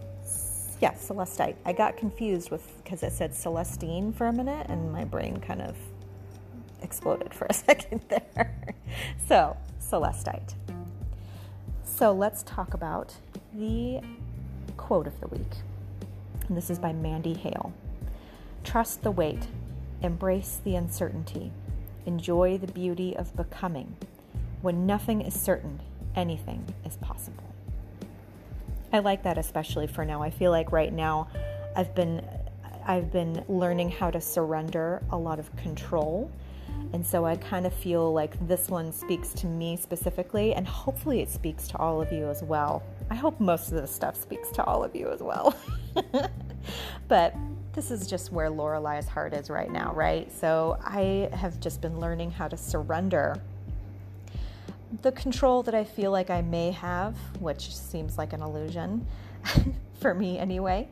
Yeah, 0.81 0.93
celestite. 0.93 1.57
I 1.67 1.73
got 1.73 1.97
confused 1.97 2.51
with 2.51 2.65
because 2.83 3.03
it 3.03 3.13
said 3.13 3.33
Celestine 3.33 4.13
for 4.15 4.29
a 4.29 4.33
minute, 4.33 4.67
and 4.71 4.93
my 4.93 5.05
brain 5.05 5.39
kind 5.41 5.61
of 5.61 5.77
exploded 6.81 7.35
for 7.35 7.47
a 7.51 7.53
second 7.67 8.01
there. 8.09 8.55
so 9.29 9.57
celestite. 9.81 10.55
So 11.85 12.13
let's 12.13 12.43
talk 12.45 12.73
about 12.73 13.15
the 13.53 14.01
quote 14.77 15.07
of 15.07 15.21
the 15.21 15.27
week. 15.27 15.57
And 16.49 16.57
this 16.57 16.71
is 16.71 16.79
by 16.79 16.93
Mandy 16.93 17.35
Hale. 17.35 17.73
Trust 18.65 19.03
the 19.03 19.11
wait, 19.11 19.47
embrace 20.03 20.61
the 20.65 20.77
uncertainty, 20.77 21.53
enjoy 22.07 22.59
the 22.59 22.73
beauty 22.73 23.17
of 23.17 23.37
becoming. 23.37 23.97
When 24.63 24.87
nothing 24.87 25.21
is 25.23 25.39
certain, 25.39 25.81
anything 26.15 26.75
is 26.85 26.97
possible. 26.97 27.45
I 28.93 28.99
like 28.99 29.23
that 29.23 29.39
especially 29.39 29.87
for 29.87 30.05
now. 30.05 30.23
I 30.23 30.31
feel 30.31 30.51
like 30.51 30.73
right 30.73 30.93
now 30.93 31.29
I've 31.77 31.95
been 31.95 32.25
I've 32.87 33.13
been 33.13 33.45
learning 33.49 33.91
how 33.91 34.11
to 34.11 34.21
surrender 34.21 35.03
a 35.11 35.17
lot 35.17 35.39
of 35.39 35.55
control. 35.57 36.31
And 36.93 37.07
so 37.07 37.25
I 37.25 37.37
kind 37.37 37.67
of 37.67 37.75
feel 37.75 38.13
like 38.13 38.35
this 38.49 38.69
one 38.69 38.93
speaks 38.93 39.33
to 39.35 39.47
me 39.47 39.77
specifically, 39.77 40.55
and 40.55 40.67
hopefully 40.67 41.21
it 41.21 41.29
speaks 41.29 41.69
to 41.69 41.79
all 41.79 42.01
of 42.01 42.11
you 42.11 42.29
as 42.29 42.43
well. 42.43 42.83
I 43.11 43.15
hope 43.15 43.39
most 43.39 43.69
of 43.69 43.75
this 43.75 43.95
stuff 43.95 44.21
speaks 44.21 44.51
to 44.53 44.65
all 44.65 44.83
of 44.83 44.97
you 44.97 45.09
as 45.09 45.21
well. 45.21 45.55
but 47.09 47.35
this 47.73 47.91
is 47.91 48.07
just 48.07 48.33
where 48.33 48.49
Lorelei's 48.49 49.07
heart 49.07 49.33
is 49.33 49.49
right 49.49 49.71
now, 49.71 49.93
right? 49.95 50.31
So 50.33 50.79
I 50.83 51.29
have 51.33 51.61
just 51.61 51.81
been 51.81 52.01
learning 52.01 52.33
how 52.33 52.49
to 52.49 52.57
surrender 52.57 53.41
the 55.03 55.13
control 55.13 55.63
that 55.63 55.75
I 55.75 55.85
feel 55.85 56.11
like 56.11 56.31
I 56.31 56.43
may 56.43 56.73
have, 56.73 57.17
which 57.39 57.75
seems 57.75 58.19
like 58.19 58.33
an 58.33 58.43
illusion 58.43 59.07
for 60.01 60.15
me 60.15 60.39
anyway. 60.39 60.89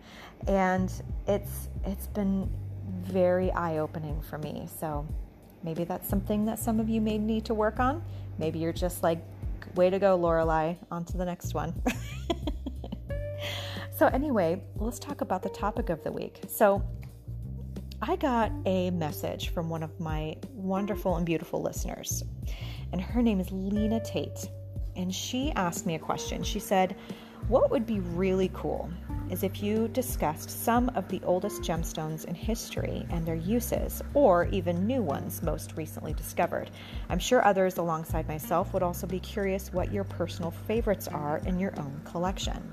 And 0.47 0.92
it's 1.26 1.68
it's 1.85 2.06
been 2.06 2.49
very 3.02 3.50
eye-opening 3.52 4.20
for 4.23 4.38
me. 4.38 4.68
So 4.78 5.06
maybe 5.62 5.85
that's 5.85 6.08
something 6.08 6.44
that 6.47 6.58
some 6.58 6.78
of 6.78 6.88
you 6.88 7.00
may 7.00 7.18
need 7.18 7.44
to 7.47 7.54
work 7.54 7.80
on. 7.80 8.02
Maybe 8.38 8.61
you're 8.61 8.73
just 8.73 9.02
like, 9.02 9.18
way 9.75 9.90
to 9.90 9.99
go, 9.99 10.16
Lorelai, 10.18 10.76
on 10.90 11.04
to 11.06 11.16
the 11.16 11.25
next 11.25 11.54
one. 11.54 11.75
so 13.99 14.07
anyway, 14.07 14.62
let's 14.76 14.99
talk 14.99 15.21
about 15.21 15.43
the 15.43 15.49
topic 15.49 15.90
of 15.90 16.02
the 16.05 16.12
week. 16.12 16.43
So 16.49 16.83
I 18.00 18.17
got 18.17 18.52
a 18.64 18.90
message 18.90 19.49
from 19.49 19.69
one 19.69 19.83
of 19.83 19.99
my 19.99 20.37
wonderful 20.52 21.17
and 21.17 21.26
beautiful 21.26 21.61
listeners 21.61 22.23
and 22.93 23.00
her 23.00 23.23
name 23.23 23.40
is 23.40 23.50
Lena 23.50 24.00
Tate. 24.00 24.49
And 24.97 25.14
she 25.14 25.52
asked 25.52 25.87
me 25.87 25.95
a 25.95 25.99
question. 25.99 26.43
She 26.43 26.59
said, 26.59 26.97
What 27.49 27.71
would 27.71 27.87
be 27.87 28.00
really 28.00 28.50
cool 28.55 28.90
is 29.31 29.43
if 29.43 29.62
you 29.62 29.88
discussed 29.88 30.64
some 30.64 30.88
of 30.95 31.09
the 31.09 31.21
oldest 31.25 31.62
gemstones 31.62 32.25
in 32.25 32.35
history 32.35 33.07
and 33.11 33.26
their 33.26 33.35
uses, 33.35 34.02
or 34.14 34.47
even 34.47 34.87
new 34.87 35.02
ones 35.02 35.43
most 35.43 35.76
recently 35.76 36.14
discovered. 36.14 36.71
I'm 37.11 37.19
sure 37.19 37.45
others 37.45 37.76
alongside 37.76 38.26
myself 38.26 38.73
would 38.73 38.83
also 38.83 39.07
be 39.07 39.21
curious 39.21 39.73
what 39.73 39.93
your 39.93 40.05
personal 40.05 40.50
favorites 40.50 41.09
are 41.09 41.38
in 41.45 41.59
your 41.59 41.78
own 41.78 42.00
collection. 42.05 42.73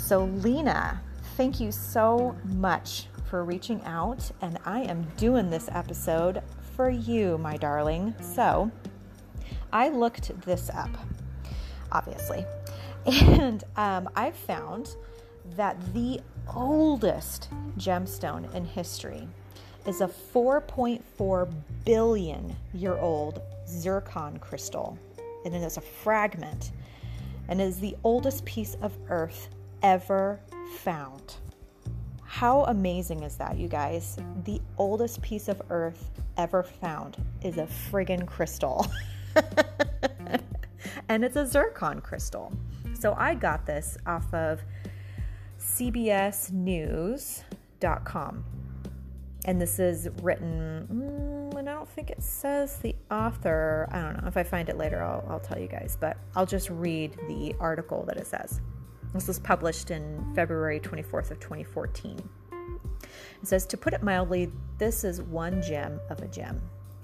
So, 0.00 0.24
Lena, 0.24 1.00
thank 1.36 1.60
you 1.60 1.70
so 1.70 2.34
much 2.44 3.06
for 3.28 3.44
reaching 3.44 3.80
out, 3.84 4.28
and 4.40 4.58
I 4.64 4.80
am 4.80 5.06
doing 5.16 5.50
this 5.50 5.68
episode 5.70 6.42
for 6.74 6.90
you, 6.90 7.38
my 7.38 7.56
darling. 7.56 8.16
So, 8.20 8.72
I 9.72 9.90
looked 9.90 10.40
this 10.40 10.68
up, 10.70 10.90
obviously, 11.92 12.44
and 13.06 13.62
um, 13.76 14.08
I 14.16 14.32
found 14.32 14.96
that 15.54 15.76
the 15.94 16.20
oldest 16.56 17.48
gemstone 17.78 18.52
in 18.52 18.64
history 18.64 19.28
is 19.86 20.00
a 20.00 20.08
4.4 20.08 21.54
billion 21.84 22.56
year 22.74 22.96
old 22.96 23.42
zircon 23.68 24.38
crystal, 24.38 24.98
and 25.44 25.54
it 25.54 25.62
is 25.62 25.76
a 25.76 25.82
fragment 25.82 26.72
and 27.46 27.60
is 27.60 27.78
the 27.78 27.96
oldest 28.02 28.44
piece 28.44 28.76
of 28.82 28.92
earth 29.08 29.50
ever 29.82 30.40
found. 30.78 31.34
How 32.22 32.64
amazing 32.64 33.24
is 33.24 33.36
that, 33.36 33.58
you 33.58 33.68
guys? 33.68 34.16
The 34.44 34.60
oldest 34.78 35.20
piece 35.20 35.48
of 35.48 35.60
earth 35.68 36.10
ever 36.36 36.62
found 36.62 37.16
is 37.42 37.58
a 37.58 37.66
friggin' 37.90 38.26
crystal. 38.26 38.86
and 41.08 41.24
it's 41.24 41.36
a 41.36 41.46
zircon 41.46 42.00
crystal. 42.00 42.52
So 42.98 43.14
I 43.18 43.34
got 43.34 43.66
this 43.66 43.98
off 44.06 44.32
of 44.32 44.60
CBSNews.com. 45.58 48.44
And 49.46 49.60
this 49.60 49.78
is 49.78 50.08
written, 50.22 51.50
mm, 51.52 51.58
and 51.58 51.68
I 51.68 51.72
don't 51.72 51.88
think 51.88 52.10
it 52.10 52.22
says 52.22 52.76
the 52.76 52.94
author, 53.10 53.88
I 53.90 54.02
don't 54.02 54.22
know. 54.22 54.28
If 54.28 54.36
I 54.36 54.42
find 54.42 54.68
it 54.68 54.76
later, 54.76 55.02
I'll, 55.02 55.24
I'll 55.28 55.40
tell 55.40 55.58
you 55.58 55.66
guys, 55.66 55.96
but 55.98 56.18
I'll 56.36 56.46
just 56.46 56.68
read 56.68 57.18
the 57.26 57.54
article 57.58 58.04
that 58.06 58.18
it 58.18 58.26
says. 58.26 58.60
This 59.12 59.26
was 59.26 59.38
published 59.38 59.90
in 59.90 60.32
February 60.34 60.80
24th 60.80 61.30
of 61.30 61.40
2014. 61.40 62.18
It 62.52 63.46
says, 63.46 63.66
to 63.66 63.76
put 63.76 63.92
it 63.92 64.02
mildly, 64.02 64.52
this 64.78 65.02
is 65.02 65.22
one 65.22 65.60
gem 65.62 66.00
of 66.10 66.20
a 66.20 66.28
gem. 66.28 66.60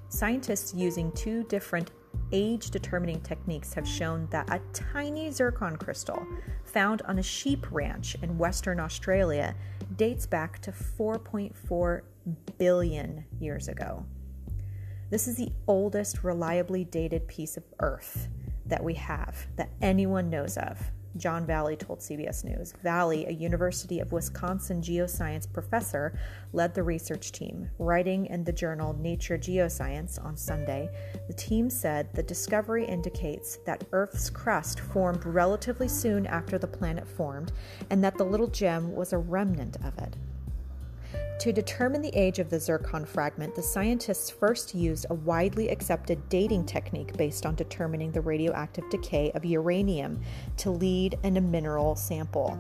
Scientists 0.09 0.73
using 0.73 1.11
two 1.13 1.43
different 1.45 1.91
age 2.33 2.71
determining 2.71 3.21
techniques 3.21 3.75
have 3.75 3.87
shown 3.87 4.29
that 4.31 4.49
a 4.51 4.61
tiny 4.73 5.31
zircon 5.31 5.77
crystal 5.77 6.27
found 6.65 7.03
on 7.03 7.19
a 7.19 7.23
sheep 7.23 7.67
ranch 7.71 8.17
in 8.23 8.39
Western 8.39 8.79
Australia 8.79 9.55
dates 9.97 10.27
back 10.27 10.61
to 10.61 10.73
4.4 10.73 12.03
billion 12.59 13.25
years 13.41 13.69
ago. 13.69 14.05
This 15.11 15.29
is 15.29 15.37
the 15.37 15.53
oldest 15.67 16.25
reliably 16.25 16.85
dated 16.85 17.27
piece 17.29 17.57
of 17.57 17.65
Earth 17.81 18.29
that 18.67 18.83
we 18.83 18.95
have, 18.95 19.47
that 19.57 19.71
anyone 19.81 20.31
knows 20.31 20.57
of. 20.57 20.91
John 21.17 21.47
Valley 21.47 21.77
told 21.77 22.01
CBS 22.01 22.45
News. 22.45 22.73
Valley, 22.83 23.27
a 23.27 23.31
University 23.31 24.01
of 24.01 24.13
Wisconsin 24.13 24.83
geoscience 24.83 25.51
professor, 25.51 26.19
led 26.53 26.75
the 26.75 26.83
research 26.83 27.33
team. 27.33 27.71
Writing 27.79 28.27
in 28.27 28.45
the 28.45 28.53
journal 28.53 28.95
Nature 28.95 29.39
Geoscience 29.39 30.23
on 30.23 30.37
Sunday, 30.37 30.89
the 31.27 31.35
team 31.35 31.71
said 31.71 32.13
the 32.15 32.23
discovery 32.23 32.85
indicates 32.85 33.57
that 33.67 33.85
Earth's 33.93 34.31
crust 34.31 34.81
formed 34.81 35.25
relatively 35.25 35.89
soon 35.89 36.27
after 36.27 36.59
the 36.59 36.67
planet 36.67 37.07
formed 37.07 37.53
and 37.91 38.03
that 38.05 38.17
the 38.17 38.25
little 38.25 38.49
gem 38.49 38.95
was 38.95 39.13
a 39.13 39.19
remnant 39.19 39.77
of 39.77 39.97
it. 39.99 40.17
To 41.41 41.53
determine 41.53 42.01
the 42.01 42.17
age 42.17 42.39
of 42.39 42.49
the 42.49 42.59
zircon 42.59 43.05
fragment, 43.05 43.55
the 43.55 43.63
scientists 43.63 44.31
first 44.31 44.75
used 44.75 45.05
a 45.11 45.15
widely 45.15 45.69
accepted 45.69 46.27
dating 46.31 46.65
technique 46.65 47.15
based 47.19 47.45
on 47.45 47.55
determining 47.55 48.11
the 48.11 48.23
radioactive 48.23 48.89
decay 48.89 49.31
of 49.33 49.45
uranium 49.45 50.19
to 50.57 50.71
lead 50.71 51.19
in 51.23 51.37
a 51.37 51.41
mineral 51.41 51.95
sample. 51.95 52.59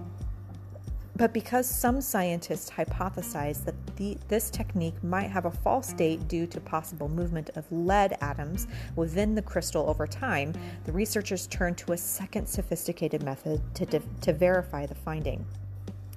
But 1.16 1.32
because 1.32 1.66
some 1.66 2.02
scientists 2.02 2.70
hypothesized 2.70 3.64
that 3.64 3.96
the, 3.96 4.18
this 4.28 4.50
technique 4.50 5.02
might 5.02 5.30
have 5.30 5.46
a 5.46 5.50
false 5.50 5.94
date 5.94 6.28
due 6.28 6.46
to 6.48 6.60
possible 6.60 7.08
movement 7.08 7.48
of 7.56 7.64
lead 7.72 8.18
atoms 8.20 8.66
within 8.94 9.34
the 9.34 9.40
crystal 9.40 9.88
over 9.88 10.06
time, 10.06 10.52
the 10.84 10.92
researchers 10.92 11.46
turned 11.46 11.78
to 11.78 11.92
a 11.92 11.96
second 11.96 12.46
sophisticated 12.46 13.22
method 13.22 13.62
to, 13.74 13.86
to 14.20 14.32
verify 14.34 14.84
the 14.84 14.94
finding 14.94 15.46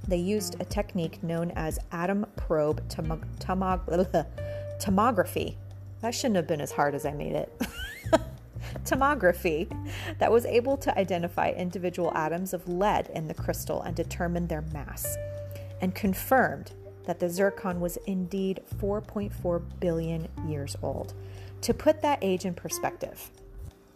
they 0.09 0.17
used 0.17 0.59
a 0.59 0.65
technique 0.65 1.21
known 1.23 1.51
as 1.51 1.79
atom 1.91 2.25
probe 2.35 2.87
tomog- 2.89 3.25
tomog- 3.39 4.25
tomography. 4.79 5.55
That 6.01 6.15
shouldn't 6.15 6.37
have 6.37 6.47
been 6.47 6.61
as 6.61 6.71
hard 6.71 6.95
as 6.95 7.05
I 7.05 7.11
made 7.11 7.33
it. 7.33 7.61
tomography 8.85 9.69
that 10.17 10.31
was 10.31 10.45
able 10.45 10.77
to 10.77 10.97
identify 10.97 11.51
individual 11.51 12.11
atoms 12.15 12.53
of 12.53 12.67
lead 12.67 13.09
in 13.13 13.27
the 13.27 13.33
crystal 13.33 13.81
and 13.81 13.95
determine 13.95 14.47
their 14.47 14.61
mass, 14.73 15.17
and 15.81 15.93
confirmed 15.93 16.71
that 17.05 17.19
the 17.19 17.29
zircon 17.29 17.79
was 17.79 17.97
indeed 18.05 18.61
4.4 18.79 19.61
billion 19.79 20.27
years 20.47 20.75
old. 20.81 21.13
To 21.61 21.73
put 21.73 22.01
that 22.01 22.19
age 22.21 22.45
in 22.45 22.53
perspective, 22.53 23.31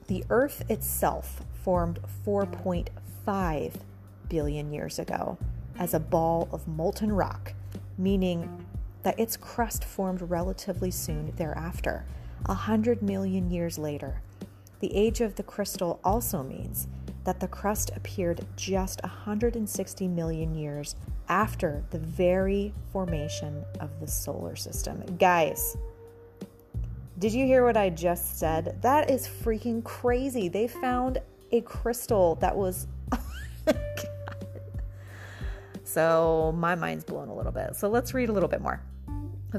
the 0.08 0.24
Earth 0.29 0.70
itself 0.70 1.43
formed 1.63 2.00
4.5 2.25 3.74
billion 4.27 4.74
years 4.74 5.00
ago 5.00 5.38
as 5.80 5.94
a 5.94 6.00
ball 6.00 6.48
of 6.51 6.68
molten 6.68 7.12
rock, 7.12 7.53
meaning 7.98 8.65
that 9.03 9.20
its 9.20 9.38
crust 9.38 9.84
formed 9.84 10.30
relatively 10.30 10.92
soon 10.92 11.34
thereafter, 11.36 12.06
a 12.46 12.53
hundred 12.53 13.01
million 13.01 13.51
years 13.51 13.77
later. 13.77 14.22
The 14.80 14.96
age 14.96 15.22
of 15.22 15.36
the 15.36 15.44
crystal 15.44 16.00
also 16.03 16.44
means 16.44 16.88
that 17.24 17.39
the 17.39 17.48
crust 17.48 17.92
appeared 17.96 18.46
just 18.58 19.01
160 19.03 20.08
million 20.08 20.56
years 20.56 20.96
after 21.30 21.84
the 21.92 22.00
very 22.00 22.74
formation 22.92 23.63
of 23.80 24.00
the 24.00 24.07
solar 24.07 24.55
system. 24.55 25.01
Guys, 25.18 25.77
did 27.20 27.31
you 27.31 27.46
hear 27.46 27.64
what 27.64 27.77
I 27.77 27.90
just 27.90 28.40
said? 28.40 28.77
That 28.81 29.09
is 29.09 29.27
freaking 29.27 29.83
crazy. 29.83 30.50
They 30.50 30.68
found 30.68 31.20
a 31.51 31.62
crystal 31.62 32.36
that 32.36 32.55
was 32.55 32.88
So 35.83 36.53
my 36.57 36.75
mind's 36.75 37.03
blown 37.03 37.27
a 37.29 37.35
little 37.35 37.51
bit. 37.51 37.75
So 37.75 37.89
let's 37.89 38.13
read 38.13 38.29
a 38.29 38.33
little 38.33 38.50
bit 38.50 38.61
more. 38.61 38.81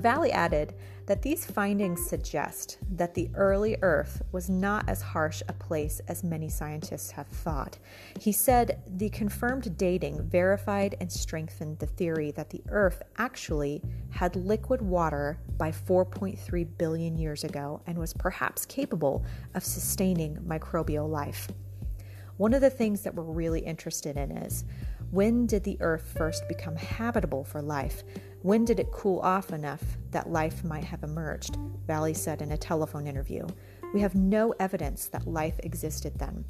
Valley 0.00 0.32
added 0.32 0.74
that 1.06 1.22
these 1.22 1.44
findings 1.44 2.04
suggest 2.04 2.78
that 2.96 3.14
the 3.14 3.30
early 3.34 3.76
Earth 3.82 4.22
was 4.32 4.48
not 4.48 4.88
as 4.88 5.02
harsh 5.02 5.42
a 5.48 5.52
place 5.52 6.00
as 6.08 6.24
many 6.24 6.48
scientists 6.48 7.10
have 7.12 7.28
thought. 7.28 7.78
He 8.18 8.32
said 8.32 8.82
the 8.86 9.10
confirmed 9.10 9.76
dating 9.76 10.22
verified 10.28 10.96
and 11.00 11.12
strengthened 11.12 11.78
the 11.78 11.86
theory 11.86 12.30
that 12.32 12.50
the 12.50 12.62
Earth 12.70 13.02
actually 13.18 13.82
had 14.10 14.34
liquid 14.34 14.80
water 14.80 15.38
by 15.58 15.70
4.3 15.70 16.66
billion 16.78 17.16
years 17.16 17.44
ago 17.44 17.82
and 17.86 17.98
was 17.98 18.14
perhaps 18.14 18.64
capable 18.66 19.24
of 19.54 19.62
sustaining 19.62 20.36
microbial 20.38 21.08
life. 21.08 21.48
One 22.36 22.52
of 22.52 22.62
the 22.62 22.70
things 22.70 23.02
that 23.02 23.14
we're 23.14 23.22
really 23.22 23.60
interested 23.60 24.16
in 24.16 24.32
is 24.32 24.64
when 25.14 25.46
did 25.46 25.62
the 25.62 25.80
Earth 25.80 26.12
first 26.16 26.48
become 26.48 26.74
habitable 26.74 27.44
for 27.44 27.62
life? 27.62 28.02
When 28.42 28.64
did 28.64 28.80
it 28.80 28.90
cool 28.90 29.20
off 29.20 29.52
enough 29.52 29.80
that 30.10 30.28
life 30.28 30.64
might 30.64 30.82
have 30.82 31.04
emerged? 31.04 31.56
Valley 31.86 32.14
said 32.14 32.42
in 32.42 32.50
a 32.50 32.56
telephone 32.56 33.06
interview. 33.06 33.46
We 33.92 34.00
have 34.00 34.16
no 34.16 34.56
evidence 34.58 35.06
that 35.06 35.28
life 35.28 35.60
existed 35.62 36.18
then. 36.18 36.44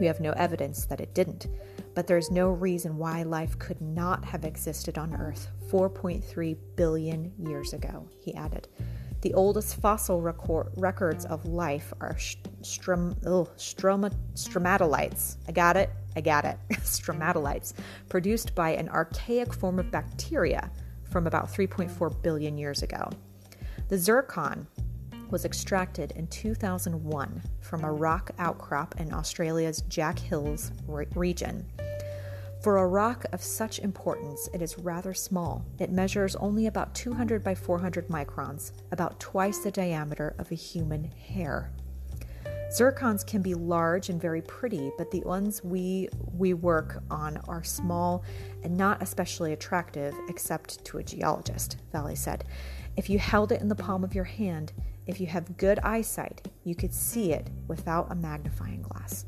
We 0.00 0.06
have 0.06 0.18
no 0.18 0.32
evidence 0.32 0.86
that 0.86 1.00
it 1.00 1.14
didn't. 1.14 1.46
But 1.94 2.08
there 2.08 2.18
is 2.18 2.32
no 2.32 2.48
reason 2.48 2.98
why 2.98 3.22
life 3.22 3.56
could 3.60 3.80
not 3.80 4.24
have 4.24 4.44
existed 4.44 4.98
on 4.98 5.14
Earth 5.14 5.46
4.3 5.68 6.56
billion 6.74 7.32
years 7.38 7.72
ago, 7.74 8.08
he 8.18 8.34
added. 8.34 8.66
The 9.20 9.34
oldest 9.34 9.76
fossil 9.76 10.20
record, 10.20 10.72
records 10.76 11.26
of 11.26 11.46
life 11.46 11.92
are 12.00 12.16
ugh, 12.16 13.48
stroma, 13.56 14.12
stromatolites. 14.34 15.36
I 15.46 15.52
got 15.52 15.76
it? 15.76 15.90
I 16.16 16.20
got 16.20 16.44
it. 16.44 16.58
stromatolites, 16.70 17.74
produced 18.08 18.54
by 18.54 18.70
an 18.70 18.88
archaic 18.88 19.52
form 19.52 19.78
of 19.78 19.90
bacteria 19.90 20.70
from 21.04 21.26
about 21.26 21.52
3.4 21.52 22.22
billion 22.22 22.56
years 22.58 22.82
ago. 22.82 23.10
The 23.88 23.98
zircon 23.98 24.66
was 25.30 25.44
extracted 25.44 26.12
in 26.12 26.26
2001 26.28 27.42
from 27.60 27.84
a 27.84 27.92
rock 27.92 28.30
outcrop 28.38 29.00
in 29.00 29.12
Australia's 29.12 29.82
Jack 29.82 30.18
Hills 30.18 30.72
re- 30.86 31.06
region. 31.14 31.66
For 32.62 32.76
a 32.76 32.86
rock 32.86 33.24
of 33.32 33.42
such 33.42 33.78
importance, 33.78 34.48
it 34.52 34.60
is 34.60 34.78
rather 34.78 35.14
small. 35.14 35.64
It 35.78 35.90
measures 35.90 36.36
only 36.36 36.66
about 36.66 36.94
200 36.94 37.42
by 37.42 37.54
400 37.54 38.08
microns, 38.08 38.72
about 38.92 39.18
twice 39.18 39.58
the 39.58 39.70
diameter 39.70 40.34
of 40.38 40.52
a 40.52 40.56
human 40.56 41.04
hair. 41.04 41.72
Zircons 42.70 43.26
can 43.26 43.42
be 43.42 43.54
large 43.54 44.10
and 44.10 44.20
very 44.20 44.42
pretty, 44.42 44.92
but 44.96 45.10
the 45.10 45.22
ones 45.22 45.62
we 45.64 46.08
we 46.36 46.54
work 46.54 47.02
on 47.10 47.36
are 47.48 47.64
small 47.64 48.22
and 48.62 48.76
not 48.76 49.02
especially 49.02 49.52
attractive 49.52 50.14
except 50.28 50.84
to 50.84 50.98
a 50.98 51.02
geologist, 51.02 51.78
Valley 51.90 52.14
said. 52.14 52.44
If 52.96 53.10
you 53.10 53.18
held 53.18 53.50
it 53.50 53.60
in 53.60 53.68
the 53.68 53.74
palm 53.74 54.04
of 54.04 54.14
your 54.14 54.24
hand, 54.24 54.72
if 55.08 55.20
you 55.20 55.26
have 55.26 55.56
good 55.56 55.80
eyesight, 55.80 56.48
you 56.62 56.76
could 56.76 56.94
see 56.94 57.32
it 57.32 57.50
without 57.66 58.12
a 58.12 58.14
magnifying 58.14 58.82
glass. 58.82 59.26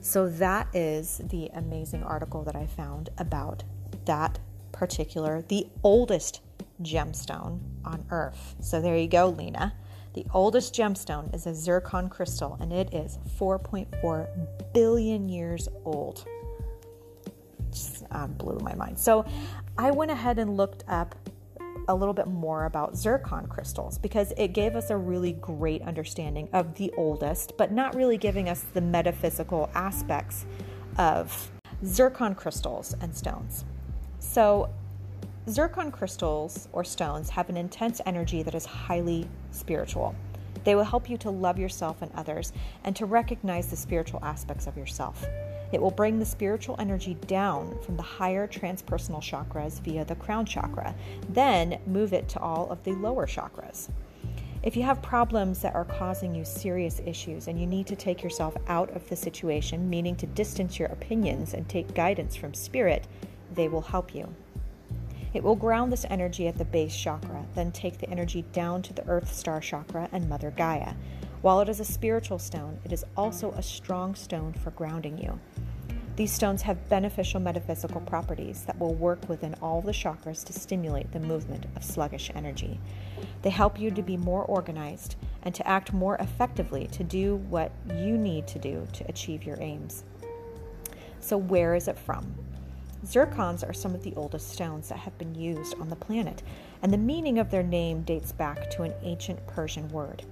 So, 0.00 0.28
that 0.28 0.68
is 0.74 1.20
the 1.30 1.50
amazing 1.54 2.02
article 2.02 2.42
that 2.44 2.56
I 2.56 2.66
found 2.66 3.10
about 3.18 3.62
that 4.06 4.40
particular, 4.72 5.42
the 5.42 5.68
oldest 5.84 6.40
gemstone 6.82 7.60
on 7.84 8.04
Earth. 8.10 8.56
So, 8.60 8.80
there 8.80 8.96
you 8.96 9.08
go, 9.08 9.28
Lena. 9.28 9.74
The 10.18 10.26
oldest 10.34 10.74
gemstone 10.74 11.32
is 11.32 11.46
a 11.46 11.54
zircon 11.54 12.08
crystal, 12.08 12.58
and 12.60 12.72
it 12.72 12.92
is 12.92 13.20
4.4 13.38 14.26
billion 14.74 15.28
years 15.28 15.68
old. 15.84 16.24
Just 17.70 18.04
um, 18.10 18.32
blew 18.32 18.58
my 18.58 18.74
mind. 18.74 18.98
So, 18.98 19.24
I 19.78 19.92
went 19.92 20.10
ahead 20.10 20.40
and 20.40 20.56
looked 20.56 20.82
up 20.88 21.14
a 21.86 21.94
little 21.94 22.14
bit 22.14 22.26
more 22.26 22.64
about 22.64 22.96
zircon 22.96 23.46
crystals 23.46 23.96
because 23.96 24.32
it 24.36 24.54
gave 24.54 24.74
us 24.74 24.90
a 24.90 24.96
really 24.96 25.34
great 25.34 25.82
understanding 25.82 26.48
of 26.52 26.74
the 26.74 26.92
oldest, 26.96 27.56
but 27.56 27.70
not 27.70 27.94
really 27.94 28.18
giving 28.18 28.48
us 28.48 28.64
the 28.74 28.80
metaphysical 28.80 29.70
aspects 29.76 30.46
of 30.96 31.48
zircon 31.84 32.34
crystals 32.34 32.96
and 33.00 33.14
stones. 33.14 33.64
So, 34.18 34.68
zircon 35.48 35.92
crystals 35.92 36.66
or 36.72 36.82
stones 36.82 37.30
have 37.30 37.48
an 37.48 37.56
intense 37.56 38.00
energy 38.04 38.42
that 38.42 38.56
is 38.56 38.66
highly 38.66 39.28
spiritual. 39.50 40.14
They 40.64 40.74
will 40.74 40.84
help 40.84 41.08
you 41.08 41.16
to 41.18 41.30
love 41.30 41.58
yourself 41.58 42.02
and 42.02 42.10
others 42.14 42.52
and 42.84 42.94
to 42.96 43.06
recognize 43.06 43.68
the 43.68 43.76
spiritual 43.76 44.20
aspects 44.22 44.66
of 44.66 44.76
yourself. 44.76 45.24
It 45.72 45.80
will 45.80 45.90
bring 45.90 46.18
the 46.18 46.24
spiritual 46.24 46.76
energy 46.78 47.14
down 47.26 47.78
from 47.82 47.96
the 47.96 48.02
higher 48.02 48.46
transpersonal 48.46 49.22
chakras 49.22 49.80
via 49.80 50.04
the 50.04 50.14
crown 50.14 50.46
chakra, 50.46 50.94
then 51.28 51.78
move 51.86 52.12
it 52.12 52.28
to 52.30 52.40
all 52.40 52.70
of 52.70 52.82
the 52.84 52.92
lower 52.92 53.26
chakras. 53.26 53.90
If 54.62 54.76
you 54.76 54.82
have 54.82 55.00
problems 55.02 55.60
that 55.62 55.74
are 55.74 55.84
causing 55.84 56.34
you 56.34 56.44
serious 56.44 57.00
issues 57.06 57.46
and 57.46 57.60
you 57.60 57.66
need 57.66 57.86
to 57.86 57.96
take 57.96 58.22
yourself 58.22 58.56
out 58.66 58.90
of 58.96 59.08
the 59.08 59.14
situation, 59.14 59.88
meaning 59.88 60.16
to 60.16 60.26
distance 60.26 60.78
your 60.78 60.88
opinions 60.88 61.54
and 61.54 61.68
take 61.68 61.94
guidance 61.94 62.34
from 62.34 62.54
spirit, 62.54 63.06
they 63.54 63.68
will 63.68 63.82
help 63.82 64.14
you. 64.14 64.34
It 65.34 65.42
will 65.42 65.56
ground 65.56 65.92
this 65.92 66.06
energy 66.08 66.48
at 66.48 66.56
the 66.56 66.64
base 66.64 66.96
chakra, 66.96 67.44
then 67.54 67.70
take 67.70 67.98
the 67.98 68.08
energy 68.10 68.42
down 68.52 68.82
to 68.82 68.92
the 68.92 69.06
earth 69.06 69.32
star 69.32 69.60
chakra 69.60 70.08
and 70.12 70.28
Mother 70.28 70.50
Gaia. 70.50 70.94
While 71.42 71.60
it 71.60 71.68
is 71.68 71.80
a 71.80 71.84
spiritual 71.84 72.38
stone, 72.38 72.78
it 72.84 72.92
is 72.92 73.04
also 73.16 73.52
a 73.52 73.62
strong 73.62 74.14
stone 74.14 74.54
for 74.54 74.70
grounding 74.70 75.18
you. 75.18 75.38
These 76.16 76.32
stones 76.32 76.62
have 76.62 76.88
beneficial 76.88 77.38
metaphysical 77.38 78.00
properties 78.00 78.64
that 78.64 78.76
will 78.80 78.94
work 78.94 79.28
within 79.28 79.54
all 79.62 79.80
the 79.80 79.92
chakras 79.92 80.44
to 80.46 80.52
stimulate 80.52 81.12
the 81.12 81.20
movement 81.20 81.66
of 81.76 81.84
sluggish 81.84 82.32
energy. 82.34 82.80
They 83.42 83.50
help 83.50 83.78
you 83.78 83.92
to 83.92 84.02
be 84.02 84.16
more 84.16 84.42
organized 84.42 85.14
and 85.44 85.54
to 85.54 85.64
act 85.64 85.92
more 85.92 86.16
effectively 86.16 86.88
to 86.88 87.04
do 87.04 87.36
what 87.36 87.70
you 87.94 88.18
need 88.18 88.48
to 88.48 88.58
do 88.58 88.88
to 88.94 89.08
achieve 89.08 89.44
your 89.44 89.58
aims. 89.60 90.02
So, 91.20 91.36
where 91.36 91.76
is 91.76 91.86
it 91.86 91.96
from? 91.96 92.34
Zircons 93.04 93.68
are 93.68 93.72
some 93.72 93.94
of 93.94 94.02
the 94.02 94.14
oldest 94.16 94.50
stones 94.50 94.88
that 94.88 94.98
have 94.98 95.16
been 95.18 95.34
used 95.34 95.78
on 95.80 95.88
the 95.88 95.96
planet, 95.96 96.42
and 96.82 96.92
the 96.92 96.98
meaning 96.98 97.38
of 97.38 97.50
their 97.50 97.62
name 97.62 98.02
dates 98.02 98.32
back 98.32 98.70
to 98.70 98.82
an 98.82 98.94
ancient 99.02 99.46
Persian 99.46 99.88
word. 99.90 100.24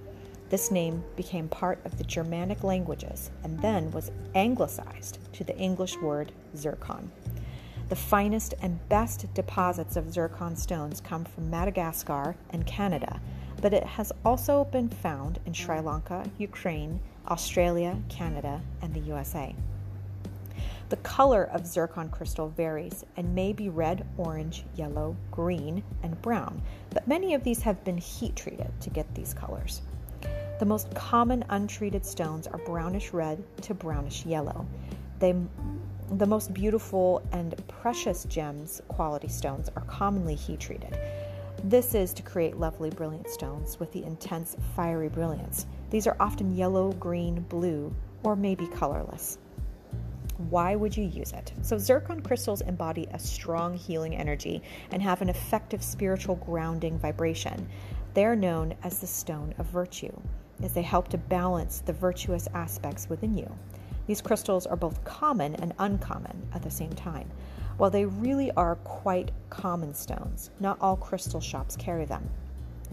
This 0.49 0.69
name 0.69 1.03
became 1.15 1.47
part 1.47 1.79
of 1.85 1.97
the 1.97 2.03
Germanic 2.03 2.63
languages 2.63 3.31
and 3.43 3.61
then 3.61 3.91
was 3.91 4.11
anglicized 4.35 5.19
to 5.33 5.43
the 5.43 5.57
English 5.57 5.97
word 5.97 6.31
zircon. 6.55 7.11
The 7.89 7.95
finest 7.95 8.53
and 8.61 8.87
best 8.89 9.33
deposits 9.33 9.95
of 9.95 10.11
zircon 10.11 10.55
stones 10.55 10.99
come 10.99 11.23
from 11.23 11.49
Madagascar 11.49 12.35
and 12.49 12.65
Canada, 12.65 13.21
but 13.61 13.73
it 13.73 13.83
has 13.83 14.11
also 14.25 14.65
been 14.65 14.89
found 14.89 15.39
in 15.45 15.53
Sri 15.53 15.79
Lanka, 15.79 16.29
Ukraine, 16.37 16.99
Australia, 17.29 17.97
Canada, 18.09 18.61
and 18.81 18.93
the 18.93 18.99
USA. 19.01 19.55
The 20.89 20.97
color 20.97 21.43
of 21.51 21.67
zircon 21.67 22.07
crystal 22.09 22.47
varies 22.47 23.03
and 23.17 23.35
may 23.35 23.51
be 23.51 23.67
red, 23.67 24.07
orange, 24.15 24.63
yellow, 24.75 25.17
green, 25.31 25.83
and 26.01 26.21
brown, 26.21 26.61
but 26.91 27.07
many 27.07 27.33
of 27.33 27.43
these 27.43 27.61
have 27.61 27.83
been 27.83 27.97
heat 27.97 28.37
treated 28.37 28.71
to 28.79 28.89
get 28.89 29.13
these 29.13 29.33
colors. 29.33 29.81
The 30.59 30.65
most 30.65 30.93
common 30.95 31.43
untreated 31.49 32.05
stones 32.05 32.47
are 32.47 32.57
brownish 32.59 33.11
red 33.11 33.43
to 33.63 33.73
brownish 33.73 34.25
yellow. 34.25 34.65
They, 35.19 35.35
the 36.13 36.25
most 36.25 36.53
beautiful 36.53 37.21
and 37.33 37.61
precious 37.67 38.23
gems 38.23 38.81
quality 38.87 39.27
stones 39.27 39.69
are 39.75 39.83
commonly 39.83 40.35
heat 40.35 40.61
treated. 40.61 40.97
This 41.65 41.95
is 41.95 42.13
to 42.13 42.23
create 42.23 42.57
lovely, 42.57 42.91
brilliant 42.91 43.29
stones 43.29 43.77
with 43.77 43.91
the 43.91 44.03
intense, 44.05 44.55
fiery 44.75 45.09
brilliance. 45.09 45.65
These 45.89 46.07
are 46.07 46.15
often 46.19 46.55
yellow, 46.55 46.93
green, 46.93 47.41
blue, 47.49 47.93
or 48.23 48.37
maybe 48.37 48.67
colorless. 48.67 49.37
Why 50.37 50.75
would 50.75 50.95
you 50.95 51.03
use 51.03 51.31
it? 51.31 51.51
So, 51.63 51.79
zircon 51.79 52.21
crystals 52.21 52.61
embody 52.61 53.07
a 53.11 53.17
strong 53.17 53.75
healing 53.75 54.15
energy 54.15 54.61
and 54.91 55.01
have 55.01 55.23
an 55.23 55.29
effective 55.29 55.81
spiritual 55.81 56.35
grounding 56.35 56.99
vibration. 56.99 57.67
They 58.13 58.23
are 58.23 58.35
known 58.35 58.75
as 58.83 58.99
the 58.99 59.07
stone 59.07 59.55
of 59.57 59.65
virtue 59.65 60.15
as 60.61 60.73
they 60.73 60.83
help 60.83 61.07
to 61.09 61.17
balance 61.17 61.79
the 61.79 61.93
virtuous 61.93 62.47
aspects 62.53 63.09
within 63.09 63.35
you. 63.35 63.51
These 64.05 64.21
crystals 64.21 64.67
are 64.67 64.75
both 64.75 65.03
common 65.03 65.55
and 65.55 65.73
uncommon 65.79 66.47
at 66.53 66.61
the 66.61 66.71
same 66.71 66.93
time. 66.93 67.29
While 67.77 67.89
they 67.89 68.05
really 68.05 68.51
are 68.51 68.75
quite 68.77 69.31
common 69.49 69.93
stones, 69.93 70.51
not 70.59 70.77
all 70.81 70.97
crystal 70.97 71.41
shops 71.41 71.75
carry 71.75 72.05
them. 72.05 72.27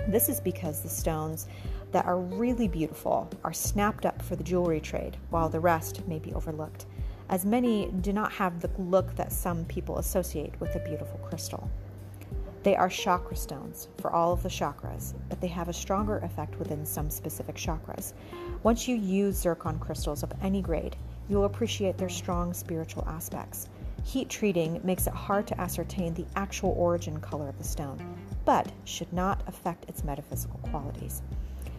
This 0.09 0.29
is 0.29 0.41
because 0.41 0.81
the 0.81 0.89
stones 0.89 1.47
that 1.93 2.07
are 2.07 2.19
really 2.19 2.69
beautiful 2.69 3.31
are 3.45 3.53
snapped 3.53 4.05
up 4.05 4.21
for 4.23 4.35
the 4.35 4.45
jewelry 4.45 4.81
trade, 4.81 5.17
while 5.31 5.49
the 5.49 5.61
rest 5.61 6.07
may 6.09 6.19
be 6.19 6.35
overlooked, 6.35 6.87
as 7.29 7.45
many 7.45 7.91
do 8.01 8.13
not 8.13 8.33
have 8.33 8.61
the 8.61 8.71
look 8.79 9.15
that 9.17 9.33
some 9.33 9.65
people 9.65 9.99
associate 9.99 10.59
with 10.61 10.75
a 10.75 10.81
beautiful 10.81 11.19
crystal. 11.19 11.71
They 12.63 12.77
are 12.77 12.89
chakra 12.89 13.37
stones 13.37 13.89
for 13.99 14.11
all 14.11 14.33
of 14.33 14.43
the 14.43 14.49
chakras, 14.49 15.13
but 15.29 15.41
they 15.41 15.49
have 15.49 15.69
a 15.69 15.73
stronger 15.73 16.19
effect 16.19 16.59
within 16.59 16.87
some 16.87 17.11
specific 17.11 17.57
chakras. 17.57 18.15
Once 18.63 18.89
you 18.89 18.97
use 18.97 19.37
zircon 19.37 19.79
crystals 19.79 20.23
of 20.23 20.33
any 20.43 20.63
grade, 20.63 20.97
you 21.29 21.37
will 21.37 21.45
appreciate 21.45 21.99
their 21.99 22.09
strong 22.09 22.55
spiritual 22.55 23.05
aspects. 23.07 23.69
Heat 24.05 24.29
treating 24.29 24.81
makes 24.83 25.07
it 25.07 25.13
hard 25.13 25.47
to 25.47 25.61
ascertain 25.61 26.15
the 26.15 26.27
actual 26.37 26.75
origin 26.79 27.21
color 27.21 27.49
of 27.49 27.59
the 27.59 27.65
stone, 27.65 27.99
but 28.45 28.71
should 28.85 29.13
not 29.13 29.43
affect 29.47 29.89
its 29.89 30.05
metaphysical 30.05 30.59
qualities. 30.61 31.23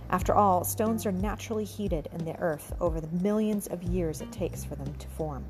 After 0.09 0.35
all, 0.35 0.63
stones 0.63 1.05
are 1.05 1.11
naturally 1.11 1.65
heated 1.65 2.09
in 2.13 2.25
the 2.25 2.39
earth 2.39 2.73
over 2.79 3.01
the 3.01 3.23
millions 3.23 3.67
of 3.67 3.83
years 3.83 4.21
it 4.21 4.31
takes 4.31 4.63
for 4.63 4.75
them 4.75 4.93
to 4.93 5.07
form. 5.09 5.45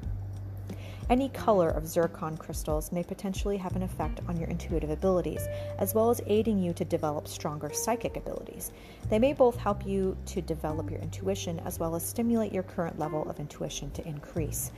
Any 1.08 1.30
color 1.30 1.70
of 1.70 1.86
zircon 1.86 2.36
crystals 2.36 2.92
may 2.92 3.04
potentially 3.04 3.58
have 3.58 3.76
an 3.76 3.84
effect 3.84 4.22
on 4.28 4.38
your 4.38 4.50
intuitive 4.50 4.90
abilities, 4.90 5.48
as 5.78 5.94
well 5.94 6.10
as 6.10 6.20
aiding 6.26 6.58
you 6.58 6.74
to 6.74 6.84
develop 6.84 7.28
stronger 7.28 7.70
psychic 7.72 8.18
abilities. 8.18 8.72
They 9.10 9.20
may 9.20 9.34
both 9.34 9.56
help 9.56 9.86
you 9.86 10.18
to 10.28 10.42
develop 10.42 10.90
your 10.90 11.02
intuition 11.02 11.60
as 11.60 11.78
well 11.78 11.94
as 11.94 12.04
stimulate 12.04 12.52
your 12.52 12.64
current 12.64 12.98
level 12.98 13.30
of 13.30 13.40
intuition 13.40 13.92
to 13.92 14.08
increase. 14.08 14.72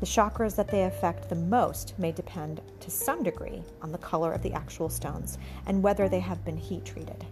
The 0.00 0.06
chakras 0.06 0.56
that 0.56 0.68
they 0.68 0.84
affect 0.84 1.28
the 1.28 1.36
most 1.36 1.96
may 1.98 2.10
depend 2.10 2.62
to 2.80 2.90
some 2.90 3.22
degree 3.22 3.62
on 3.80 3.92
the 3.92 3.98
color 3.98 4.32
of 4.32 4.42
the 4.42 4.54
actual 4.54 4.88
stones 4.88 5.38
and 5.66 5.82
whether 5.82 6.08
they 6.08 6.20
have 6.20 6.44
been 6.44 6.56
heat 6.56 6.84
treated. 6.84 7.24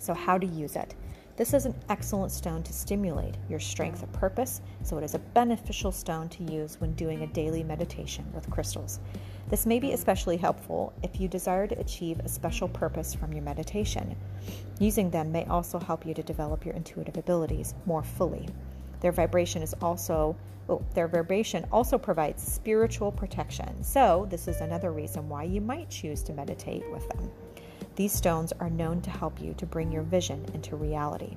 So, 0.00 0.14
how 0.14 0.38
to 0.38 0.46
use 0.46 0.76
it? 0.76 0.94
This 1.36 1.52
is 1.52 1.66
an 1.66 1.74
excellent 1.90 2.32
stone 2.32 2.62
to 2.62 2.72
stimulate 2.72 3.34
your 3.50 3.60
strength 3.60 4.02
of 4.02 4.10
purpose, 4.12 4.62
so 4.82 4.96
it 4.96 5.04
is 5.04 5.14
a 5.14 5.18
beneficial 5.18 5.92
stone 5.92 6.30
to 6.30 6.42
use 6.42 6.80
when 6.80 6.94
doing 6.94 7.22
a 7.22 7.26
daily 7.26 7.62
meditation 7.62 8.24
with 8.34 8.50
crystals. 8.50 8.98
This 9.50 9.66
may 9.66 9.78
be 9.78 9.92
especially 9.92 10.38
helpful 10.38 10.94
if 11.02 11.20
you 11.20 11.28
desire 11.28 11.66
to 11.66 11.78
achieve 11.78 12.18
a 12.20 12.28
special 12.30 12.66
purpose 12.66 13.14
from 13.14 13.34
your 13.34 13.42
meditation. 13.42 14.16
Using 14.78 15.10
them 15.10 15.32
may 15.32 15.44
also 15.44 15.78
help 15.78 16.06
you 16.06 16.14
to 16.14 16.22
develop 16.22 16.64
your 16.64 16.74
intuitive 16.74 17.18
abilities 17.18 17.74
more 17.84 18.02
fully. 18.02 18.48
Their 19.00 19.12
vibration 19.12 19.60
is 19.60 19.74
also 19.82 20.34
oh, 20.70 20.82
their 20.94 21.08
vibration 21.08 21.66
also 21.70 21.98
provides 21.98 22.42
spiritual 22.42 23.12
protection. 23.12 23.82
So, 23.82 24.26
this 24.30 24.48
is 24.48 24.62
another 24.62 24.92
reason 24.92 25.28
why 25.28 25.44
you 25.44 25.60
might 25.60 25.90
choose 25.90 26.22
to 26.22 26.32
meditate 26.32 26.90
with 26.90 27.06
them. 27.10 27.30
These 28.00 28.14
stones 28.14 28.54
are 28.60 28.70
known 28.70 29.02
to 29.02 29.10
help 29.10 29.42
you 29.42 29.52
to 29.58 29.66
bring 29.66 29.92
your 29.92 30.04
vision 30.04 30.46
into 30.54 30.74
reality. 30.74 31.36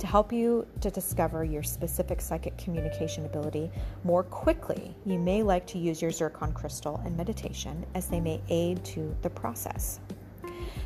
To 0.00 0.06
help 0.08 0.32
you 0.32 0.66
to 0.80 0.90
discover 0.90 1.44
your 1.44 1.62
specific 1.62 2.20
psychic 2.20 2.58
communication 2.58 3.26
ability 3.26 3.70
more 4.02 4.24
quickly, 4.24 4.96
you 5.06 5.20
may 5.20 5.44
like 5.44 5.64
to 5.68 5.78
use 5.78 6.02
your 6.02 6.10
zircon 6.10 6.52
crystal 6.52 7.00
in 7.06 7.16
meditation 7.16 7.86
as 7.94 8.08
they 8.08 8.18
may 8.18 8.40
aid 8.48 8.84
to 8.86 9.14
the 9.22 9.30
process. 9.30 10.00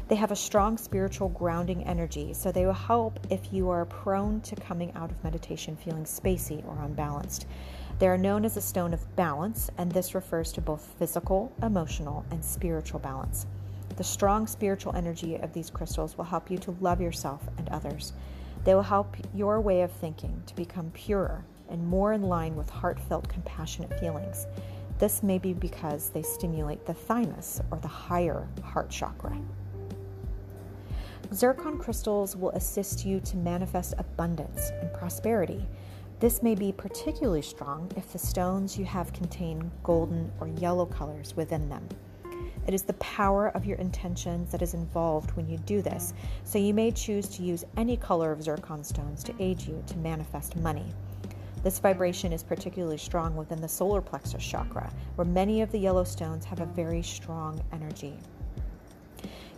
They 0.08 0.16
have 0.16 0.30
a 0.30 0.36
strong 0.36 0.76
spiritual 0.76 1.30
grounding 1.30 1.82
energy, 1.84 2.34
so 2.34 2.52
they 2.52 2.66
will 2.66 2.74
help 2.74 3.18
if 3.30 3.54
you 3.54 3.70
are 3.70 3.86
prone 3.86 4.42
to 4.42 4.56
coming 4.56 4.92
out 4.92 5.10
of 5.10 5.24
meditation 5.24 5.74
feeling 5.74 6.04
spacey 6.04 6.62
or 6.68 6.84
unbalanced. 6.84 7.46
They 7.98 8.08
are 8.08 8.18
known 8.18 8.44
as 8.44 8.58
a 8.58 8.60
stone 8.60 8.92
of 8.92 9.16
balance, 9.16 9.70
and 9.78 9.90
this 9.90 10.14
refers 10.14 10.52
to 10.52 10.60
both 10.60 10.82
physical, 10.98 11.50
emotional, 11.62 12.26
and 12.30 12.44
spiritual 12.44 13.00
balance. 13.00 13.46
The 13.96 14.04
strong 14.04 14.46
spiritual 14.46 14.94
energy 14.94 15.36
of 15.36 15.52
these 15.52 15.70
crystals 15.70 16.18
will 16.18 16.24
help 16.24 16.50
you 16.50 16.58
to 16.58 16.76
love 16.80 17.00
yourself 17.00 17.42
and 17.56 17.68
others. 17.68 18.12
They 18.64 18.74
will 18.74 18.82
help 18.82 19.16
your 19.34 19.60
way 19.60 19.82
of 19.82 19.92
thinking 19.92 20.42
to 20.46 20.56
become 20.56 20.90
purer 20.90 21.44
and 21.68 21.86
more 21.86 22.12
in 22.12 22.22
line 22.22 22.56
with 22.56 22.68
heartfelt, 22.68 23.28
compassionate 23.28 23.98
feelings. 24.00 24.46
This 24.98 25.22
may 25.22 25.38
be 25.38 25.52
because 25.52 26.10
they 26.10 26.22
stimulate 26.22 26.84
the 26.86 26.94
thymus 26.94 27.60
or 27.70 27.78
the 27.78 27.88
higher 27.88 28.48
heart 28.62 28.90
chakra. 28.90 29.38
Zircon 31.34 31.78
crystals 31.78 32.36
will 32.36 32.50
assist 32.50 33.04
you 33.04 33.20
to 33.20 33.36
manifest 33.36 33.94
abundance 33.98 34.70
and 34.80 34.92
prosperity. 34.92 35.66
This 36.18 36.42
may 36.42 36.54
be 36.54 36.72
particularly 36.72 37.42
strong 37.42 37.90
if 37.96 38.12
the 38.12 38.18
stones 38.18 38.78
you 38.78 38.84
have 38.84 39.12
contain 39.12 39.70
golden 39.82 40.32
or 40.40 40.48
yellow 40.48 40.86
colors 40.86 41.36
within 41.36 41.68
them. 41.68 41.86
It 42.66 42.74
is 42.74 42.82
the 42.82 42.94
power 42.94 43.48
of 43.48 43.64
your 43.64 43.78
intentions 43.78 44.50
that 44.50 44.60
is 44.60 44.74
involved 44.74 45.30
when 45.36 45.48
you 45.48 45.56
do 45.58 45.82
this, 45.82 46.12
so 46.42 46.58
you 46.58 46.74
may 46.74 46.90
choose 46.90 47.28
to 47.28 47.44
use 47.44 47.64
any 47.76 47.96
color 47.96 48.32
of 48.32 48.42
zircon 48.42 48.82
stones 48.82 49.22
to 49.24 49.34
aid 49.38 49.60
you 49.60 49.84
to 49.86 49.96
manifest 49.98 50.56
money. 50.56 50.86
This 51.62 51.78
vibration 51.78 52.32
is 52.32 52.42
particularly 52.42 52.98
strong 52.98 53.36
within 53.36 53.60
the 53.60 53.68
solar 53.68 54.00
plexus 54.00 54.44
chakra, 54.44 54.92
where 55.14 55.24
many 55.24 55.62
of 55.62 55.70
the 55.70 55.78
yellow 55.78 56.04
stones 56.04 56.44
have 56.44 56.60
a 56.60 56.66
very 56.66 57.02
strong 57.02 57.62
energy. 57.72 58.14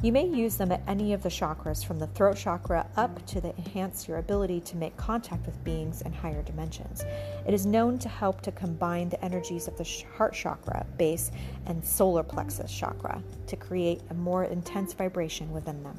You 0.00 0.12
may 0.12 0.26
use 0.28 0.54
them 0.54 0.70
at 0.70 0.82
any 0.86 1.12
of 1.12 1.24
the 1.24 1.28
chakras 1.28 1.84
from 1.84 1.98
the 1.98 2.06
throat 2.06 2.36
chakra 2.36 2.86
up 2.96 3.26
to 3.26 3.40
the 3.40 3.52
enhance 3.56 4.06
your 4.06 4.18
ability 4.18 4.60
to 4.60 4.76
make 4.76 4.96
contact 4.96 5.44
with 5.44 5.64
beings 5.64 6.02
in 6.02 6.12
higher 6.12 6.40
dimensions. 6.42 7.04
It 7.48 7.52
is 7.52 7.66
known 7.66 7.98
to 7.98 8.08
help 8.08 8.40
to 8.42 8.52
combine 8.52 9.08
the 9.08 9.24
energies 9.24 9.66
of 9.66 9.76
the 9.76 10.04
heart 10.16 10.34
chakra, 10.34 10.86
base, 10.98 11.32
and 11.66 11.84
solar 11.84 12.22
plexus 12.22 12.72
chakra 12.72 13.20
to 13.48 13.56
create 13.56 14.00
a 14.10 14.14
more 14.14 14.44
intense 14.44 14.92
vibration 14.92 15.50
within 15.50 15.82
them. 15.82 15.96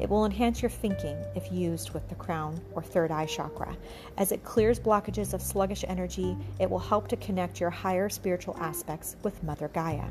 It 0.00 0.10
will 0.10 0.24
enhance 0.24 0.60
your 0.60 0.70
thinking 0.70 1.16
if 1.36 1.52
used 1.52 1.90
with 1.90 2.08
the 2.08 2.16
crown 2.16 2.60
or 2.72 2.82
third 2.82 3.12
eye 3.12 3.26
chakra. 3.26 3.76
As 4.18 4.32
it 4.32 4.42
clears 4.42 4.80
blockages 4.80 5.32
of 5.32 5.40
sluggish 5.40 5.84
energy, 5.86 6.36
it 6.58 6.68
will 6.68 6.80
help 6.80 7.06
to 7.06 7.16
connect 7.18 7.60
your 7.60 7.70
higher 7.70 8.08
spiritual 8.08 8.56
aspects 8.58 9.14
with 9.22 9.40
Mother 9.44 9.68
Gaia. 9.68 10.08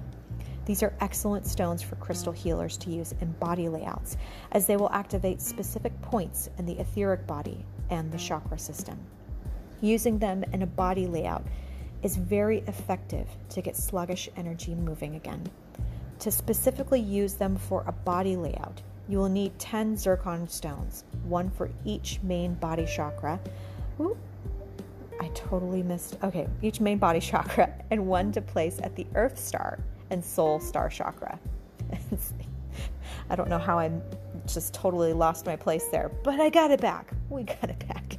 These 0.66 0.84
are 0.84 0.94
excellent 1.00 1.48
stones 1.48 1.82
for 1.82 1.96
crystal 1.96 2.32
healers 2.32 2.78
to 2.78 2.92
use 2.92 3.14
in 3.20 3.32
body 3.34 3.68
layouts, 3.68 4.18
as 4.52 4.68
they 4.68 4.78
will 4.78 4.92
activate 4.92 5.42
specific 5.42 6.00
points 6.02 6.50
in 6.58 6.66
the 6.66 6.80
etheric 6.80 7.26
body 7.26 7.66
and 7.90 8.12
the 8.12 8.18
chakra 8.18 8.60
system. 8.60 9.00
Using 9.82 10.20
them 10.20 10.44
in 10.54 10.62
a 10.62 10.68
body 10.68 11.08
layout 11.08 11.44
is 12.04 12.16
very 12.16 12.60
effective 12.68 13.28
to 13.50 13.62
get 13.62 13.76
sluggish 13.76 14.30
energy 14.36 14.76
moving 14.76 15.16
again. 15.16 15.44
To 16.20 16.32
specifically 16.32 17.00
use 17.00 17.34
them 17.34 17.58
for 17.58 17.84
a 17.88 17.92
body 17.92 18.36
layout, 18.36 18.82
you 19.10 19.18
will 19.18 19.30
need 19.30 19.58
10 19.58 19.98
zircon 19.98 20.48
stones, 20.48 21.04
one 21.24 21.50
for 21.50 21.72
each 21.84 22.20
main 22.22 22.54
body 22.54 22.86
chakra. 22.86 23.40
Ooh, 24.00 24.16
I 25.20 25.30
totally 25.30 25.82
missed. 25.82 26.18
Okay, 26.24 26.48
each 26.62 26.80
main 26.80 27.00
body 27.00 27.20
chakra, 27.32 27.74
and 27.90 28.06
one 28.06 28.32
to 28.34 28.42
place 28.42 28.80
at 28.84 28.96
the 28.96 29.08
Earth 29.16 29.40
Star 29.40 29.80
and 30.12 30.24
Soul 30.24 30.60
Star 30.60 30.90
chakra. 30.90 31.40
I 33.30 33.36
don't 33.36 33.50
know 33.50 33.58
how 33.58 33.80
I 33.80 33.92
just 34.46 34.74
totally 34.74 35.14
lost 35.14 35.46
my 35.46 35.56
place 35.56 35.88
there, 35.92 36.10
but 36.24 36.40
I 36.40 36.50
got 36.50 36.70
it 36.70 36.82
back. 36.82 37.12
We 37.30 37.44
got 37.44 37.70
it 37.70 37.88
back. 37.88 38.18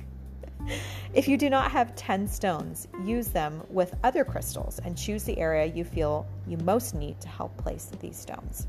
If 1.12 1.28
you 1.28 1.36
do 1.36 1.50
not 1.50 1.70
have 1.72 1.94
10 1.94 2.26
stones, 2.26 2.88
use 3.04 3.28
them 3.28 3.62
with 3.68 3.94
other 4.02 4.24
crystals 4.24 4.78
and 4.78 4.96
choose 4.96 5.24
the 5.24 5.38
area 5.38 5.66
you 5.66 5.84
feel 5.84 6.26
you 6.46 6.56
most 6.58 6.94
need 6.94 7.20
to 7.20 7.28
help 7.28 7.54
place 7.58 7.90
these 8.00 8.16
stones. 8.16 8.68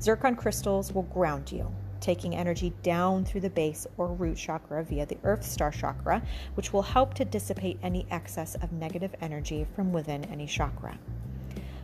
Zircon 0.00 0.36
crystals 0.36 0.92
will 0.92 1.02
ground 1.04 1.50
you, 1.50 1.66
taking 2.00 2.36
energy 2.36 2.72
down 2.82 3.24
through 3.24 3.40
the 3.40 3.50
base 3.50 3.86
or 3.96 4.08
root 4.08 4.36
chakra 4.36 4.84
via 4.84 5.06
the 5.06 5.18
earth 5.24 5.44
star 5.44 5.72
chakra, 5.72 6.22
which 6.54 6.72
will 6.72 6.82
help 6.82 7.14
to 7.14 7.24
dissipate 7.24 7.78
any 7.82 8.06
excess 8.10 8.54
of 8.56 8.72
negative 8.72 9.14
energy 9.20 9.66
from 9.74 9.92
within 9.92 10.24
any 10.26 10.46
chakra. 10.46 10.96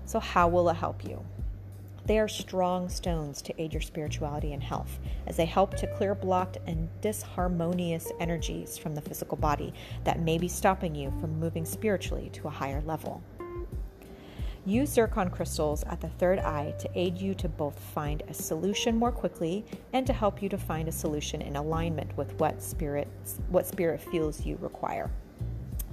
So, 0.08 0.18
how 0.18 0.48
will 0.48 0.70
it 0.70 0.76
help 0.76 1.04
you? 1.04 1.22
They 2.06 2.18
are 2.18 2.28
strong 2.28 2.88
stones 2.88 3.42
to 3.42 3.62
aid 3.62 3.74
your 3.74 3.82
spirituality 3.82 4.54
and 4.54 4.62
health, 4.62 4.98
as 5.26 5.36
they 5.36 5.44
help 5.44 5.76
to 5.76 5.86
clear 5.86 6.14
blocked 6.14 6.56
and 6.66 6.88
disharmonious 7.02 8.10
energies 8.18 8.78
from 8.78 8.94
the 8.94 9.02
physical 9.02 9.36
body 9.36 9.74
that 10.04 10.20
may 10.20 10.38
be 10.38 10.48
stopping 10.48 10.94
you 10.94 11.10
from 11.20 11.38
moving 11.38 11.66
spiritually 11.66 12.30
to 12.32 12.46
a 12.46 12.50
higher 12.50 12.80
level. 12.86 13.22
Use 14.64 14.88
zircon 14.88 15.28
crystals 15.28 15.84
at 15.84 16.00
the 16.00 16.08
third 16.08 16.38
eye 16.38 16.74
to 16.78 16.88
aid 16.94 17.18
you 17.18 17.34
to 17.34 17.46
both 17.46 17.78
find 17.78 18.22
a 18.28 18.32
solution 18.32 18.96
more 18.96 19.12
quickly 19.12 19.62
and 19.92 20.06
to 20.06 20.14
help 20.14 20.40
you 20.40 20.48
to 20.48 20.56
find 20.56 20.88
a 20.88 20.92
solution 20.92 21.42
in 21.42 21.54
alignment 21.54 22.16
with 22.16 22.32
what 22.40 22.62
spirit 22.62 23.08
what 23.50 23.66
spirit 23.66 24.00
feels 24.00 24.46
you 24.46 24.56
require. 24.62 25.10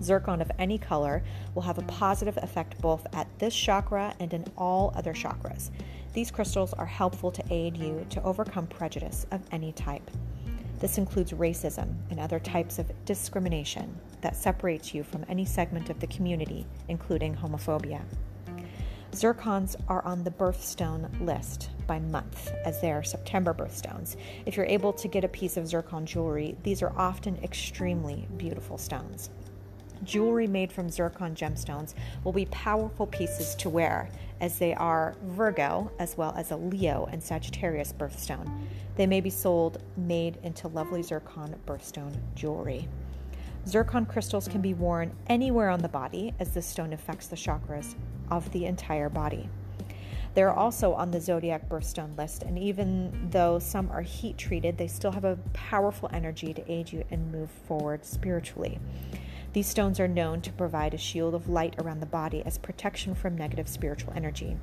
Zircon 0.02 0.42
of 0.42 0.52
any 0.60 0.78
color 0.78 1.24
will 1.54 1.62
have 1.64 1.78
a 1.78 1.84
positive 1.84 2.38
effect 2.38 2.80
both 2.82 3.06
at 3.14 3.28
this 3.40 3.56
chakra 3.56 4.14
and 4.20 4.34
in 4.34 4.46
all 4.58 4.94
other 4.96 5.14
chakras. 5.14 5.70
These 6.14 6.32
crystals 6.32 6.74
are 6.74 6.86
helpful 6.86 7.32
to 7.32 7.44
aid 7.50 7.78
you 7.78 8.06
to 8.10 8.24
overcome 8.24 8.68
prejudice 8.68 9.26
of 9.32 9.42
any 9.52 9.72
type. 9.74 10.10
This 10.80 10.98
includes 10.98 11.32
racism 11.32 11.96
and 12.10 12.20
other 12.20 12.40
types 12.40 12.80
of 12.80 12.92
discrimination 13.06 13.98
that 14.22 14.36
separates 14.36 14.94
you 14.94 15.04
from 15.04 15.26
any 15.30 15.46
segment 15.46 15.90
of 15.90 16.00
the 16.00 16.08
community, 16.08 16.66
including 16.90 17.36
homophobia. 17.36 18.02
Zircons 19.12 19.78
are 19.88 20.04
on 20.04 20.26
the 20.26 20.32
birthstone 20.32 21.10
list 21.26 21.70
by 21.88 22.00
month, 22.00 22.52
as 22.66 22.82
they 22.82 22.92
are 22.92 23.04
September 23.04 23.54
birthstones. 23.54 24.18
If 24.46 24.58
you're 24.58 24.66
able 24.66 24.92
to 24.92 25.08
get 25.08 25.24
a 25.24 25.30
piece 25.30 25.56
of 25.56 25.68
zircon 25.68 26.06
jewelry, 26.06 26.58
these 26.64 26.82
are 26.82 26.92
often 26.98 27.38
extremely 27.42 28.28
beautiful 28.36 28.78
stones. 28.78 29.30
Jewelry 30.04 30.48
made 30.48 30.72
from 30.72 30.90
zircon 30.90 31.36
gemstones 31.36 31.94
will 32.24 32.34
be 32.34 32.46
powerful 32.46 33.08
pieces 33.08 33.56
to 33.56 33.70
wear, 33.70 34.10
as 34.42 34.60
they 34.60 34.74
are 34.74 35.16
Virgo 35.24 35.92
as 36.00 36.18
well 36.18 36.34
as 36.38 36.52
a 36.52 36.58
Leo 36.58 37.08
and 37.12 37.24
Sagittarius 37.24 37.94
birthstone. 37.94 38.68
They 38.96 39.08
may 39.08 39.22
be 39.22 39.30
sold 39.30 39.82
made 39.98 40.38
into 40.44 40.68
lovely 40.68 41.02
zircon 41.02 41.56
birthstone 41.66 42.16
jewelry. 42.36 42.88
Zircon 43.68 44.06
crystals 44.06 44.48
can 44.48 44.62
be 44.62 44.74
worn 44.74 45.12
anywhere 45.28 45.70
on 45.70 45.82
the 45.82 45.90
body, 45.90 46.34
as 46.40 46.54
this 46.54 46.68
stone 46.68 46.94
affects 46.94 47.28
the 47.28 47.36
chakras 47.36 47.96
of 48.30 48.52
the 48.52 48.66
entire 48.66 49.10
body. 49.10 49.50
They're 50.36 50.54
also 50.54 50.94
on 50.94 51.12
the 51.12 51.22
zodiac 51.22 51.70
birthstone 51.70 52.18
list, 52.18 52.44
and 52.44 52.60
even 52.60 53.30
though 53.32 53.58
some 53.58 53.90
are 53.90 54.02
heat 54.02 54.38
treated, 54.38 54.78
they 54.78 54.88
still 54.88 55.14
have 55.14 55.24
a 55.24 55.40
powerful 55.54 56.10
energy 56.12 56.54
to 56.54 56.72
aid 56.72 56.92
you 56.92 57.06
and 57.10 57.32
move 57.32 57.50
forward 57.50 58.06
spiritually. 58.06 58.78
These 59.56 59.68
stones 59.68 60.02
are 60.02 60.08
known 60.10 60.42
to 60.42 60.52
provide 60.52 60.94
a 60.94 60.98
shield 60.98 61.34
of 61.34 61.48
light 61.48 61.76
around 61.80 62.02
the 62.02 62.06
body 62.06 62.44
as 62.46 62.58
protection 62.58 63.16
from 63.16 63.38
negative 63.38 63.70
spiritual 63.70 64.12
energy. 64.14 64.58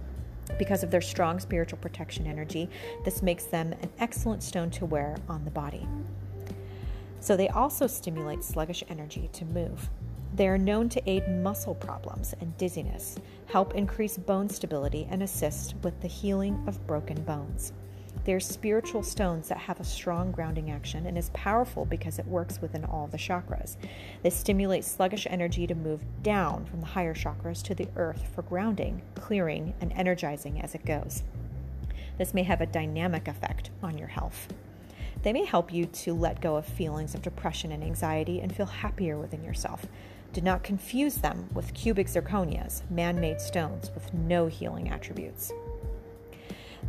Because 0.59 0.83
of 0.83 0.91
their 0.91 1.01
strong 1.01 1.41
spiritual 1.41 1.79
protection 1.79 2.27
energy, 2.27 2.69
this 3.03 3.23
makes 3.23 3.45
them 3.45 3.73
an 3.81 3.89
excellent 4.01 4.43
stone 4.43 4.69
to 4.73 4.85
wear 4.85 5.17
on 5.31 5.47
the 5.47 5.51
body. 5.51 5.89
So, 7.21 7.39
they 7.39 7.49
also 7.49 7.87
stimulate 7.87 8.45
sluggish 8.45 8.85
energy 8.91 9.31
to 9.33 9.47
move. 9.47 9.89
They 10.35 10.47
are 10.47 10.59
known 10.59 10.91
to 10.91 11.11
aid 11.11 11.27
muscle 11.27 11.75
problems 11.75 12.35
and 12.43 12.55
dizziness, 12.59 13.17
help 13.47 13.75
increase 13.75 14.19
bone 14.19 14.51
stability, 14.51 15.09
and 15.11 15.23
assist 15.23 15.75
with 15.83 15.99
the 16.03 16.09
healing 16.09 16.63
of 16.67 16.87
broken 16.87 17.23
bones. 17.23 17.73
They're 18.25 18.41
spiritual 18.41 19.03
stones 19.03 19.49
that 19.49 19.59
have 19.59 19.81
a 19.81 19.85
strong 19.85 20.31
grounding 20.31 20.71
action 20.71 21.07
and 21.07 21.19
is 21.19 21.31
powerful 21.31 21.85
because 21.85 22.19
it 22.19 22.27
works 22.27 22.63
within 22.63 22.85
all 22.85 23.09
the 23.09 23.19
chakras. 23.19 23.77
This 24.23 24.37
stimulates 24.37 24.89
sluggish 24.89 25.27
energy 25.29 25.67
to 25.67 25.75
move 25.75 26.03
down 26.23 26.65
from 26.67 26.81
the 26.81 26.87
higher 26.87 27.15
chakras 27.15 27.63
to 27.65 27.75
the 27.75 27.89
earth 27.97 28.29
for 28.35 28.43
grounding, 28.43 29.03
clearing, 29.17 29.75
and 29.81 29.93
energizing 29.95 30.61
as 30.61 30.75
it 30.75 30.85
goes. 30.85 31.25
This 32.17 32.33
may 32.33 32.45
have 32.45 32.61
a 32.61 32.67
dynamic 32.67 33.27
effect 33.27 33.71
on 33.83 33.99
your 33.99 34.09
health. 34.09 34.49
They 35.23 35.33
may 35.33 35.45
help 35.45 35.73
you 35.73 35.87
to 35.87 36.15
let 36.15 36.41
go 36.41 36.57
of 36.57 36.67
feelings 36.67 37.15
of 37.15 37.23
depression 37.23 37.73
and 37.73 37.83
anxiety 37.83 38.41
and 38.41 38.55
feel 38.55 38.67
happier 38.67 39.19
within 39.19 39.43
yourself. 39.43 39.87
Do 40.33 40.41
not 40.41 40.63
confuse 40.63 41.17
them 41.17 41.49
with 41.53 41.75
cubic 41.75 42.07
zirconias, 42.07 42.89
man 42.91 43.21
made 43.21 43.41
stones 43.41 43.91
with 43.95 44.15
no 44.15 44.47
healing 44.47 44.89
attributes. 44.89 45.53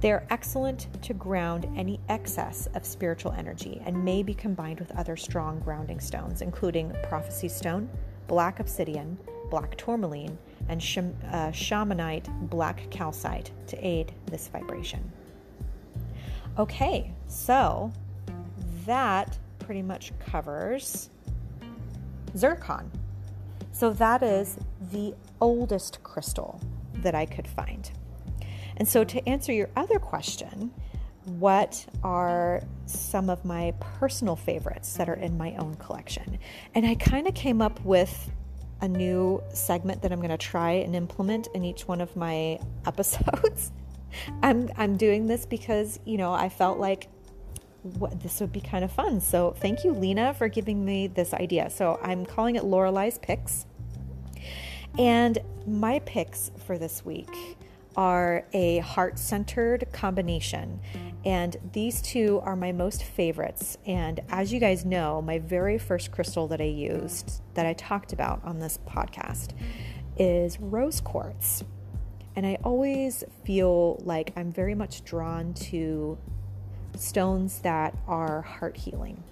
They 0.01 0.12
are 0.12 0.25
excellent 0.29 0.88
to 1.03 1.13
ground 1.13 1.67
any 1.75 1.99
excess 2.10 2.67
of 2.73 2.86
spiritual 2.86 3.32
energy 3.32 3.82
and 3.86 4.03
may 4.03 4.21
be 4.23 4.34
combined 4.34 4.79
with 4.79 4.91
other 4.97 5.15
strong 5.15 5.60
grounding 5.60 5.99
stones, 5.99 6.41
including 6.41 6.93
prophecy 7.03 7.47
stone, 7.47 7.89
black 8.27 8.60
obsidian, 8.60 9.17
black 9.49 9.77
tourmaline, 9.77 10.38
and 10.67 10.79
uh, 10.79 11.51
shamanite 11.51 12.27
black 12.49 12.89
calcite 12.89 13.51
to 13.67 13.77
aid 13.86 14.13
this 14.25 14.47
vibration. 14.47 15.12
Okay, 16.58 17.13
so 17.27 17.91
that 18.86 19.38
pretty 19.60 19.82
much 19.82 20.12
covers 20.19 21.10
zircon. 22.36 22.91
So 23.71 23.91
that 23.93 24.21
is 24.21 24.58
the 24.91 25.15
oldest 25.41 26.03
crystal 26.03 26.60
that 26.95 27.15
I 27.15 27.25
could 27.25 27.47
find. 27.47 27.89
And 28.77 28.88
so, 28.88 29.03
to 29.03 29.29
answer 29.29 29.53
your 29.53 29.69
other 29.75 29.99
question, 29.99 30.71
what 31.25 31.86
are 32.03 32.62
some 32.86 33.29
of 33.29 33.45
my 33.45 33.73
personal 33.79 34.36
favorites 34.36 34.93
that 34.93 35.07
are 35.07 35.15
in 35.15 35.38
my 35.38 35.55
own 35.55 35.75
collection? 35.75 36.38
And 36.75 36.86
I 36.86 36.95
kind 36.95 37.27
of 37.27 37.33
came 37.33 37.62
up 37.62 37.83
with 37.86 38.31
a 38.81 38.88
new 38.88 39.41
segment 39.53 40.01
that 40.01 40.12
I'm 40.12 40.19
going 40.19 40.31
to 40.31 40.38
try 40.38 40.71
and 40.71 40.95
implement 40.95 41.47
in 41.53 41.63
each 41.63 41.88
one 41.88 42.01
of 42.01 42.15
my 42.15 42.59
episodes. 42.86 43.71
I'm 44.43 44.69
I'm 44.77 44.97
doing 44.97 45.27
this 45.27 45.45
because, 45.45 45.99
you 46.05 46.17
know, 46.17 46.33
I 46.33 46.49
felt 46.49 46.79
like 46.79 47.07
what, 47.81 48.21
this 48.21 48.39
would 48.39 48.51
be 48.53 48.62
kind 48.62 48.83
of 48.83 48.91
fun. 48.91 49.19
So, 49.21 49.55
thank 49.57 49.83
you 49.83 49.91
Lena 49.91 50.33
for 50.33 50.47
giving 50.47 50.83
me 50.83 51.07
this 51.07 51.33
idea. 51.33 51.69
So, 51.69 51.99
I'm 52.01 52.25
calling 52.25 52.55
it 52.55 52.63
Lorelei's 52.63 53.17
picks. 53.17 53.65
And 54.99 55.39
my 55.65 55.99
picks 55.99 56.51
for 56.67 56.77
this 56.77 57.03
week 57.03 57.57
are 57.95 58.45
a 58.53 58.79
heart 58.79 59.19
centered 59.19 59.88
combination. 59.91 60.79
And 61.25 61.56
these 61.71 62.01
two 62.01 62.41
are 62.43 62.56
my 62.56 62.71
most 62.71 63.03
favorites. 63.03 63.77
And 63.86 64.19
as 64.29 64.51
you 64.51 64.60
guys 64.60 64.84
know, 64.84 65.21
my 65.21 65.39
very 65.39 65.77
first 65.77 66.12
crystal 66.12 66.47
that 66.49 66.60
I 66.60 66.65
used, 66.65 67.41
that 67.53 67.65
I 67.65 67.73
talked 67.73 68.12
about 68.12 68.43
on 68.43 68.60
this 68.60 68.77
podcast, 68.88 69.51
is 70.17 70.60
rose 70.60 70.99
quartz. 70.99 71.63
And 72.36 72.45
I 72.45 72.58
always 72.63 73.23
feel 73.45 74.01
like 74.03 74.34
I'm 74.36 74.51
very 74.51 74.75
much 74.75 75.03
drawn 75.03 75.53
to 75.56 76.17
stones 76.97 77.60
that 77.60 77.95
are 78.08 78.41
heart 78.41 78.75
healing. 78.75 79.23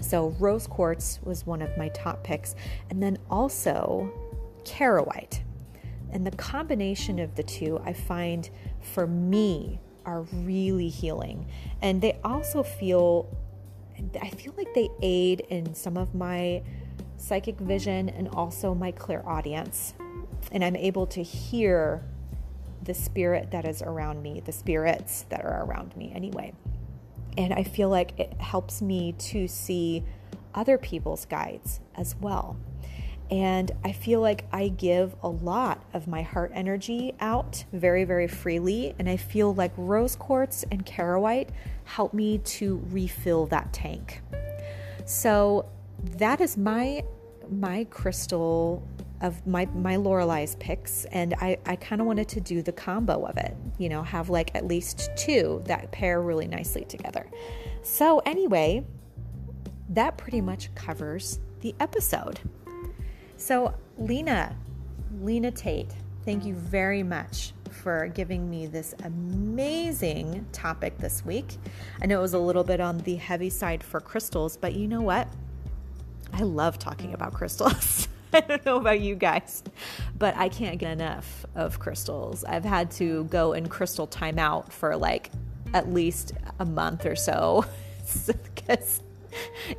So, 0.00 0.28
rose 0.38 0.68
quartz 0.68 1.18
was 1.24 1.44
one 1.44 1.60
of 1.60 1.76
my 1.76 1.88
top 1.88 2.22
picks. 2.22 2.54
And 2.88 3.02
then 3.02 3.18
also, 3.28 4.12
charoite. 4.64 5.42
And 6.12 6.26
the 6.26 6.30
combination 6.32 7.18
of 7.18 7.34
the 7.34 7.42
two, 7.42 7.80
I 7.84 7.92
find 7.92 8.48
for 8.80 9.06
me, 9.06 9.80
are 10.04 10.22
really 10.32 10.88
healing. 10.88 11.46
And 11.82 12.00
they 12.00 12.18
also 12.24 12.62
feel, 12.62 13.28
I 14.20 14.30
feel 14.30 14.54
like 14.56 14.72
they 14.74 14.88
aid 15.02 15.40
in 15.50 15.74
some 15.74 15.98
of 15.98 16.14
my 16.14 16.62
psychic 17.18 17.58
vision 17.58 18.08
and 18.08 18.28
also 18.28 18.74
my 18.74 18.90
clairaudience. 18.92 19.92
And 20.50 20.64
I'm 20.64 20.76
able 20.76 21.06
to 21.08 21.22
hear 21.22 22.04
the 22.82 22.94
spirit 22.94 23.50
that 23.50 23.66
is 23.66 23.82
around 23.82 24.22
me, 24.22 24.40
the 24.40 24.52
spirits 24.52 25.26
that 25.28 25.44
are 25.44 25.64
around 25.64 25.94
me 25.94 26.10
anyway. 26.14 26.54
And 27.36 27.52
I 27.52 27.62
feel 27.62 27.90
like 27.90 28.18
it 28.18 28.40
helps 28.40 28.80
me 28.80 29.12
to 29.18 29.46
see 29.46 30.04
other 30.54 30.78
people's 30.78 31.26
guides 31.26 31.80
as 31.94 32.16
well. 32.16 32.56
And 33.30 33.70
I 33.84 33.92
feel 33.92 34.20
like 34.20 34.46
I 34.52 34.68
give 34.68 35.14
a 35.22 35.28
lot 35.28 35.84
of 35.92 36.06
my 36.06 36.22
heart 36.22 36.50
energy 36.54 37.14
out 37.20 37.64
very, 37.72 38.04
very 38.04 38.28
freely. 38.28 38.94
And 38.98 39.08
I 39.08 39.16
feel 39.16 39.54
like 39.54 39.72
rose 39.76 40.16
quartz 40.16 40.64
and 40.70 40.84
charoite 40.86 41.50
help 41.84 42.14
me 42.14 42.38
to 42.38 42.82
refill 42.90 43.46
that 43.46 43.72
tank. 43.72 44.22
So 45.04 45.66
that 46.18 46.40
is 46.40 46.56
my 46.56 47.04
my 47.50 47.84
crystal 47.84 48.86
of 49.20 49.44
my 49.46 49.66
my 49.74 49.96
Lorelei's 49.96 50.54
picks, 50.56 51.04
and 51.06 51.34
I 51.34 51.58
I 51.66 51.76
kind 51.76 52.00
of 52.00 52.06
wanted 52.06 52.28
to 52.28 52.40
do 52.40 52.62
the 52.62 52.72
combo 52.72 53.24
of 53.24 53.36
it. 53.36 53.56
You 53.78 53.88
know, 53.88 54.02
have 54.02 54.30
like 54.30 54.54
at 54.54 54.66
least 54.66 55.10
two 55.16 55.62
that 55.66 55.90
pair 55.92 56.20
really 56.20 56.46
nicely 56.46 56.84
together. 56.84 57.28
So 57.82 58.20
anyway, 58.20 58.84
that 59.90 60.18
pretty 60.18 60.40
much 60.40 60.74
covers 60.74 61.40
the 61.60 61.74
episode. 61.80 62.40
So 63.38 63.72
Lena, 63.96 64.56
Lena 65.22 65.52
Tate, 65.52 65.94
thank 66.24 66.44
you 66.44 66.54
very 66.54 67.04
much 67.04 67.52
for 67.70 68.08
giving 68.08 68.50
me 68.50 68.66
this 68.66 68.96
amazing 69.04 70.44
topic 70.50 70.98
this 70.98 71.24
week. 71.24 71.56
I 72.02 72.06
know 72.06 72.18
it 72.18 72.22
was 72.22 72.34
a 72.34 72.38
little 72.40 72.64
bit 72.64 72.80
on 72.80 72.98
the 72.98 73.14
heavy 73.14 73.48
side 73.48 73.84
for 73.84 74.00
crystals, 74.00 74.56
but 74.56 74.74
you 74.74 74.88
know 74.88 75.02
what? 75.02 75.28
I 76.32 76.42
love 76.42 76.80
talking 76.80 77.14
about 77.14 77.32
crystals. 77.32 78.08
I 78.32 78.40
don't 78.40 78.66
know 78.66 78.76
about 78.76 79.00
you 79.00 79.14
guys, 79.14 79.62
but 80.18 80.36
I 80.36 80.48
can't 80.48 80.78
get 80.78 80.90
enough 80.90 81.46
of 81.54 81.78
crystals. 81.78 82.42
I've 82.42 82.64
had 82.64 82.90
to 82.92 83.24
go 83.24 83.52
in 83.52 83.68
crystal 83.68 84.08
timeout 84.08 84.72
for 84.72 84.96
like 84.96 85.30
at 85.72 85.94
least 85.94 86.32
a 86.58 86.64
month 86.64 87.06
or 87.06 87.14
so 87.14 87.64
because 88.26 89.00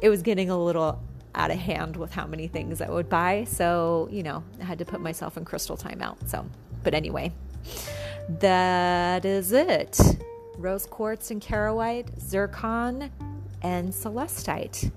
it 0.01 0.07
was 0.07 0.21
getting 0.21 0.49
a 0.49 0.57
little 0.57 1.03
out 1.39 1.51
of 1.51 1.57
hand 1.57 1.95
with 1.95 2.11
how 2.11 2.27
many 2.27 2.47
things 2.47 2.81
I 2.81 2.89
would 2.89 3.09
buy. 3.09 3.45
So, 3.45 4.09
you 4.11 4.23
know, 4.23 4.43
I 4.59 4.65
had 4.65 4.77
to 4.79 4.85
put 4.85 4.99
myself 4.99 5.37
in 5.37 5.45
crystal 5.45 5.77
timeout. 5.77 6.27
So, 6.27 6.45
but 6.83 6.93
anyway, 6.93 7.31
that 8.39 9.23
is 9.23 9.53
it. 9.53 9.97
Rose 10.57 10.85
quartz 10.85 11.31
and 11.31 11.41
charoite, 11.41 12.09
zircon, 12.19 13.09
and 13.61 13.89
celestite. 13.89 14.91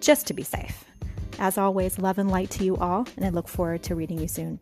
just 0.00 0.26
to 0.26 0.34
be 0.34 0.42
safe. 0.42 0.89
As 1.38 1.56
always, 1.56 1.98
love 1.98 2.18
and 2.18 2.30
light 2.30 2.50
to 2.50 2.64
you 2.64 2.76
all, 2.76 3.06
and 3.16 3.24
I 3.24 3.30
look 3.30 3.48
forward 3.48 3.82
to 3.84 3.94
reading 3.94 4.20
you 4.20 4.28
soon. 4.28 4.60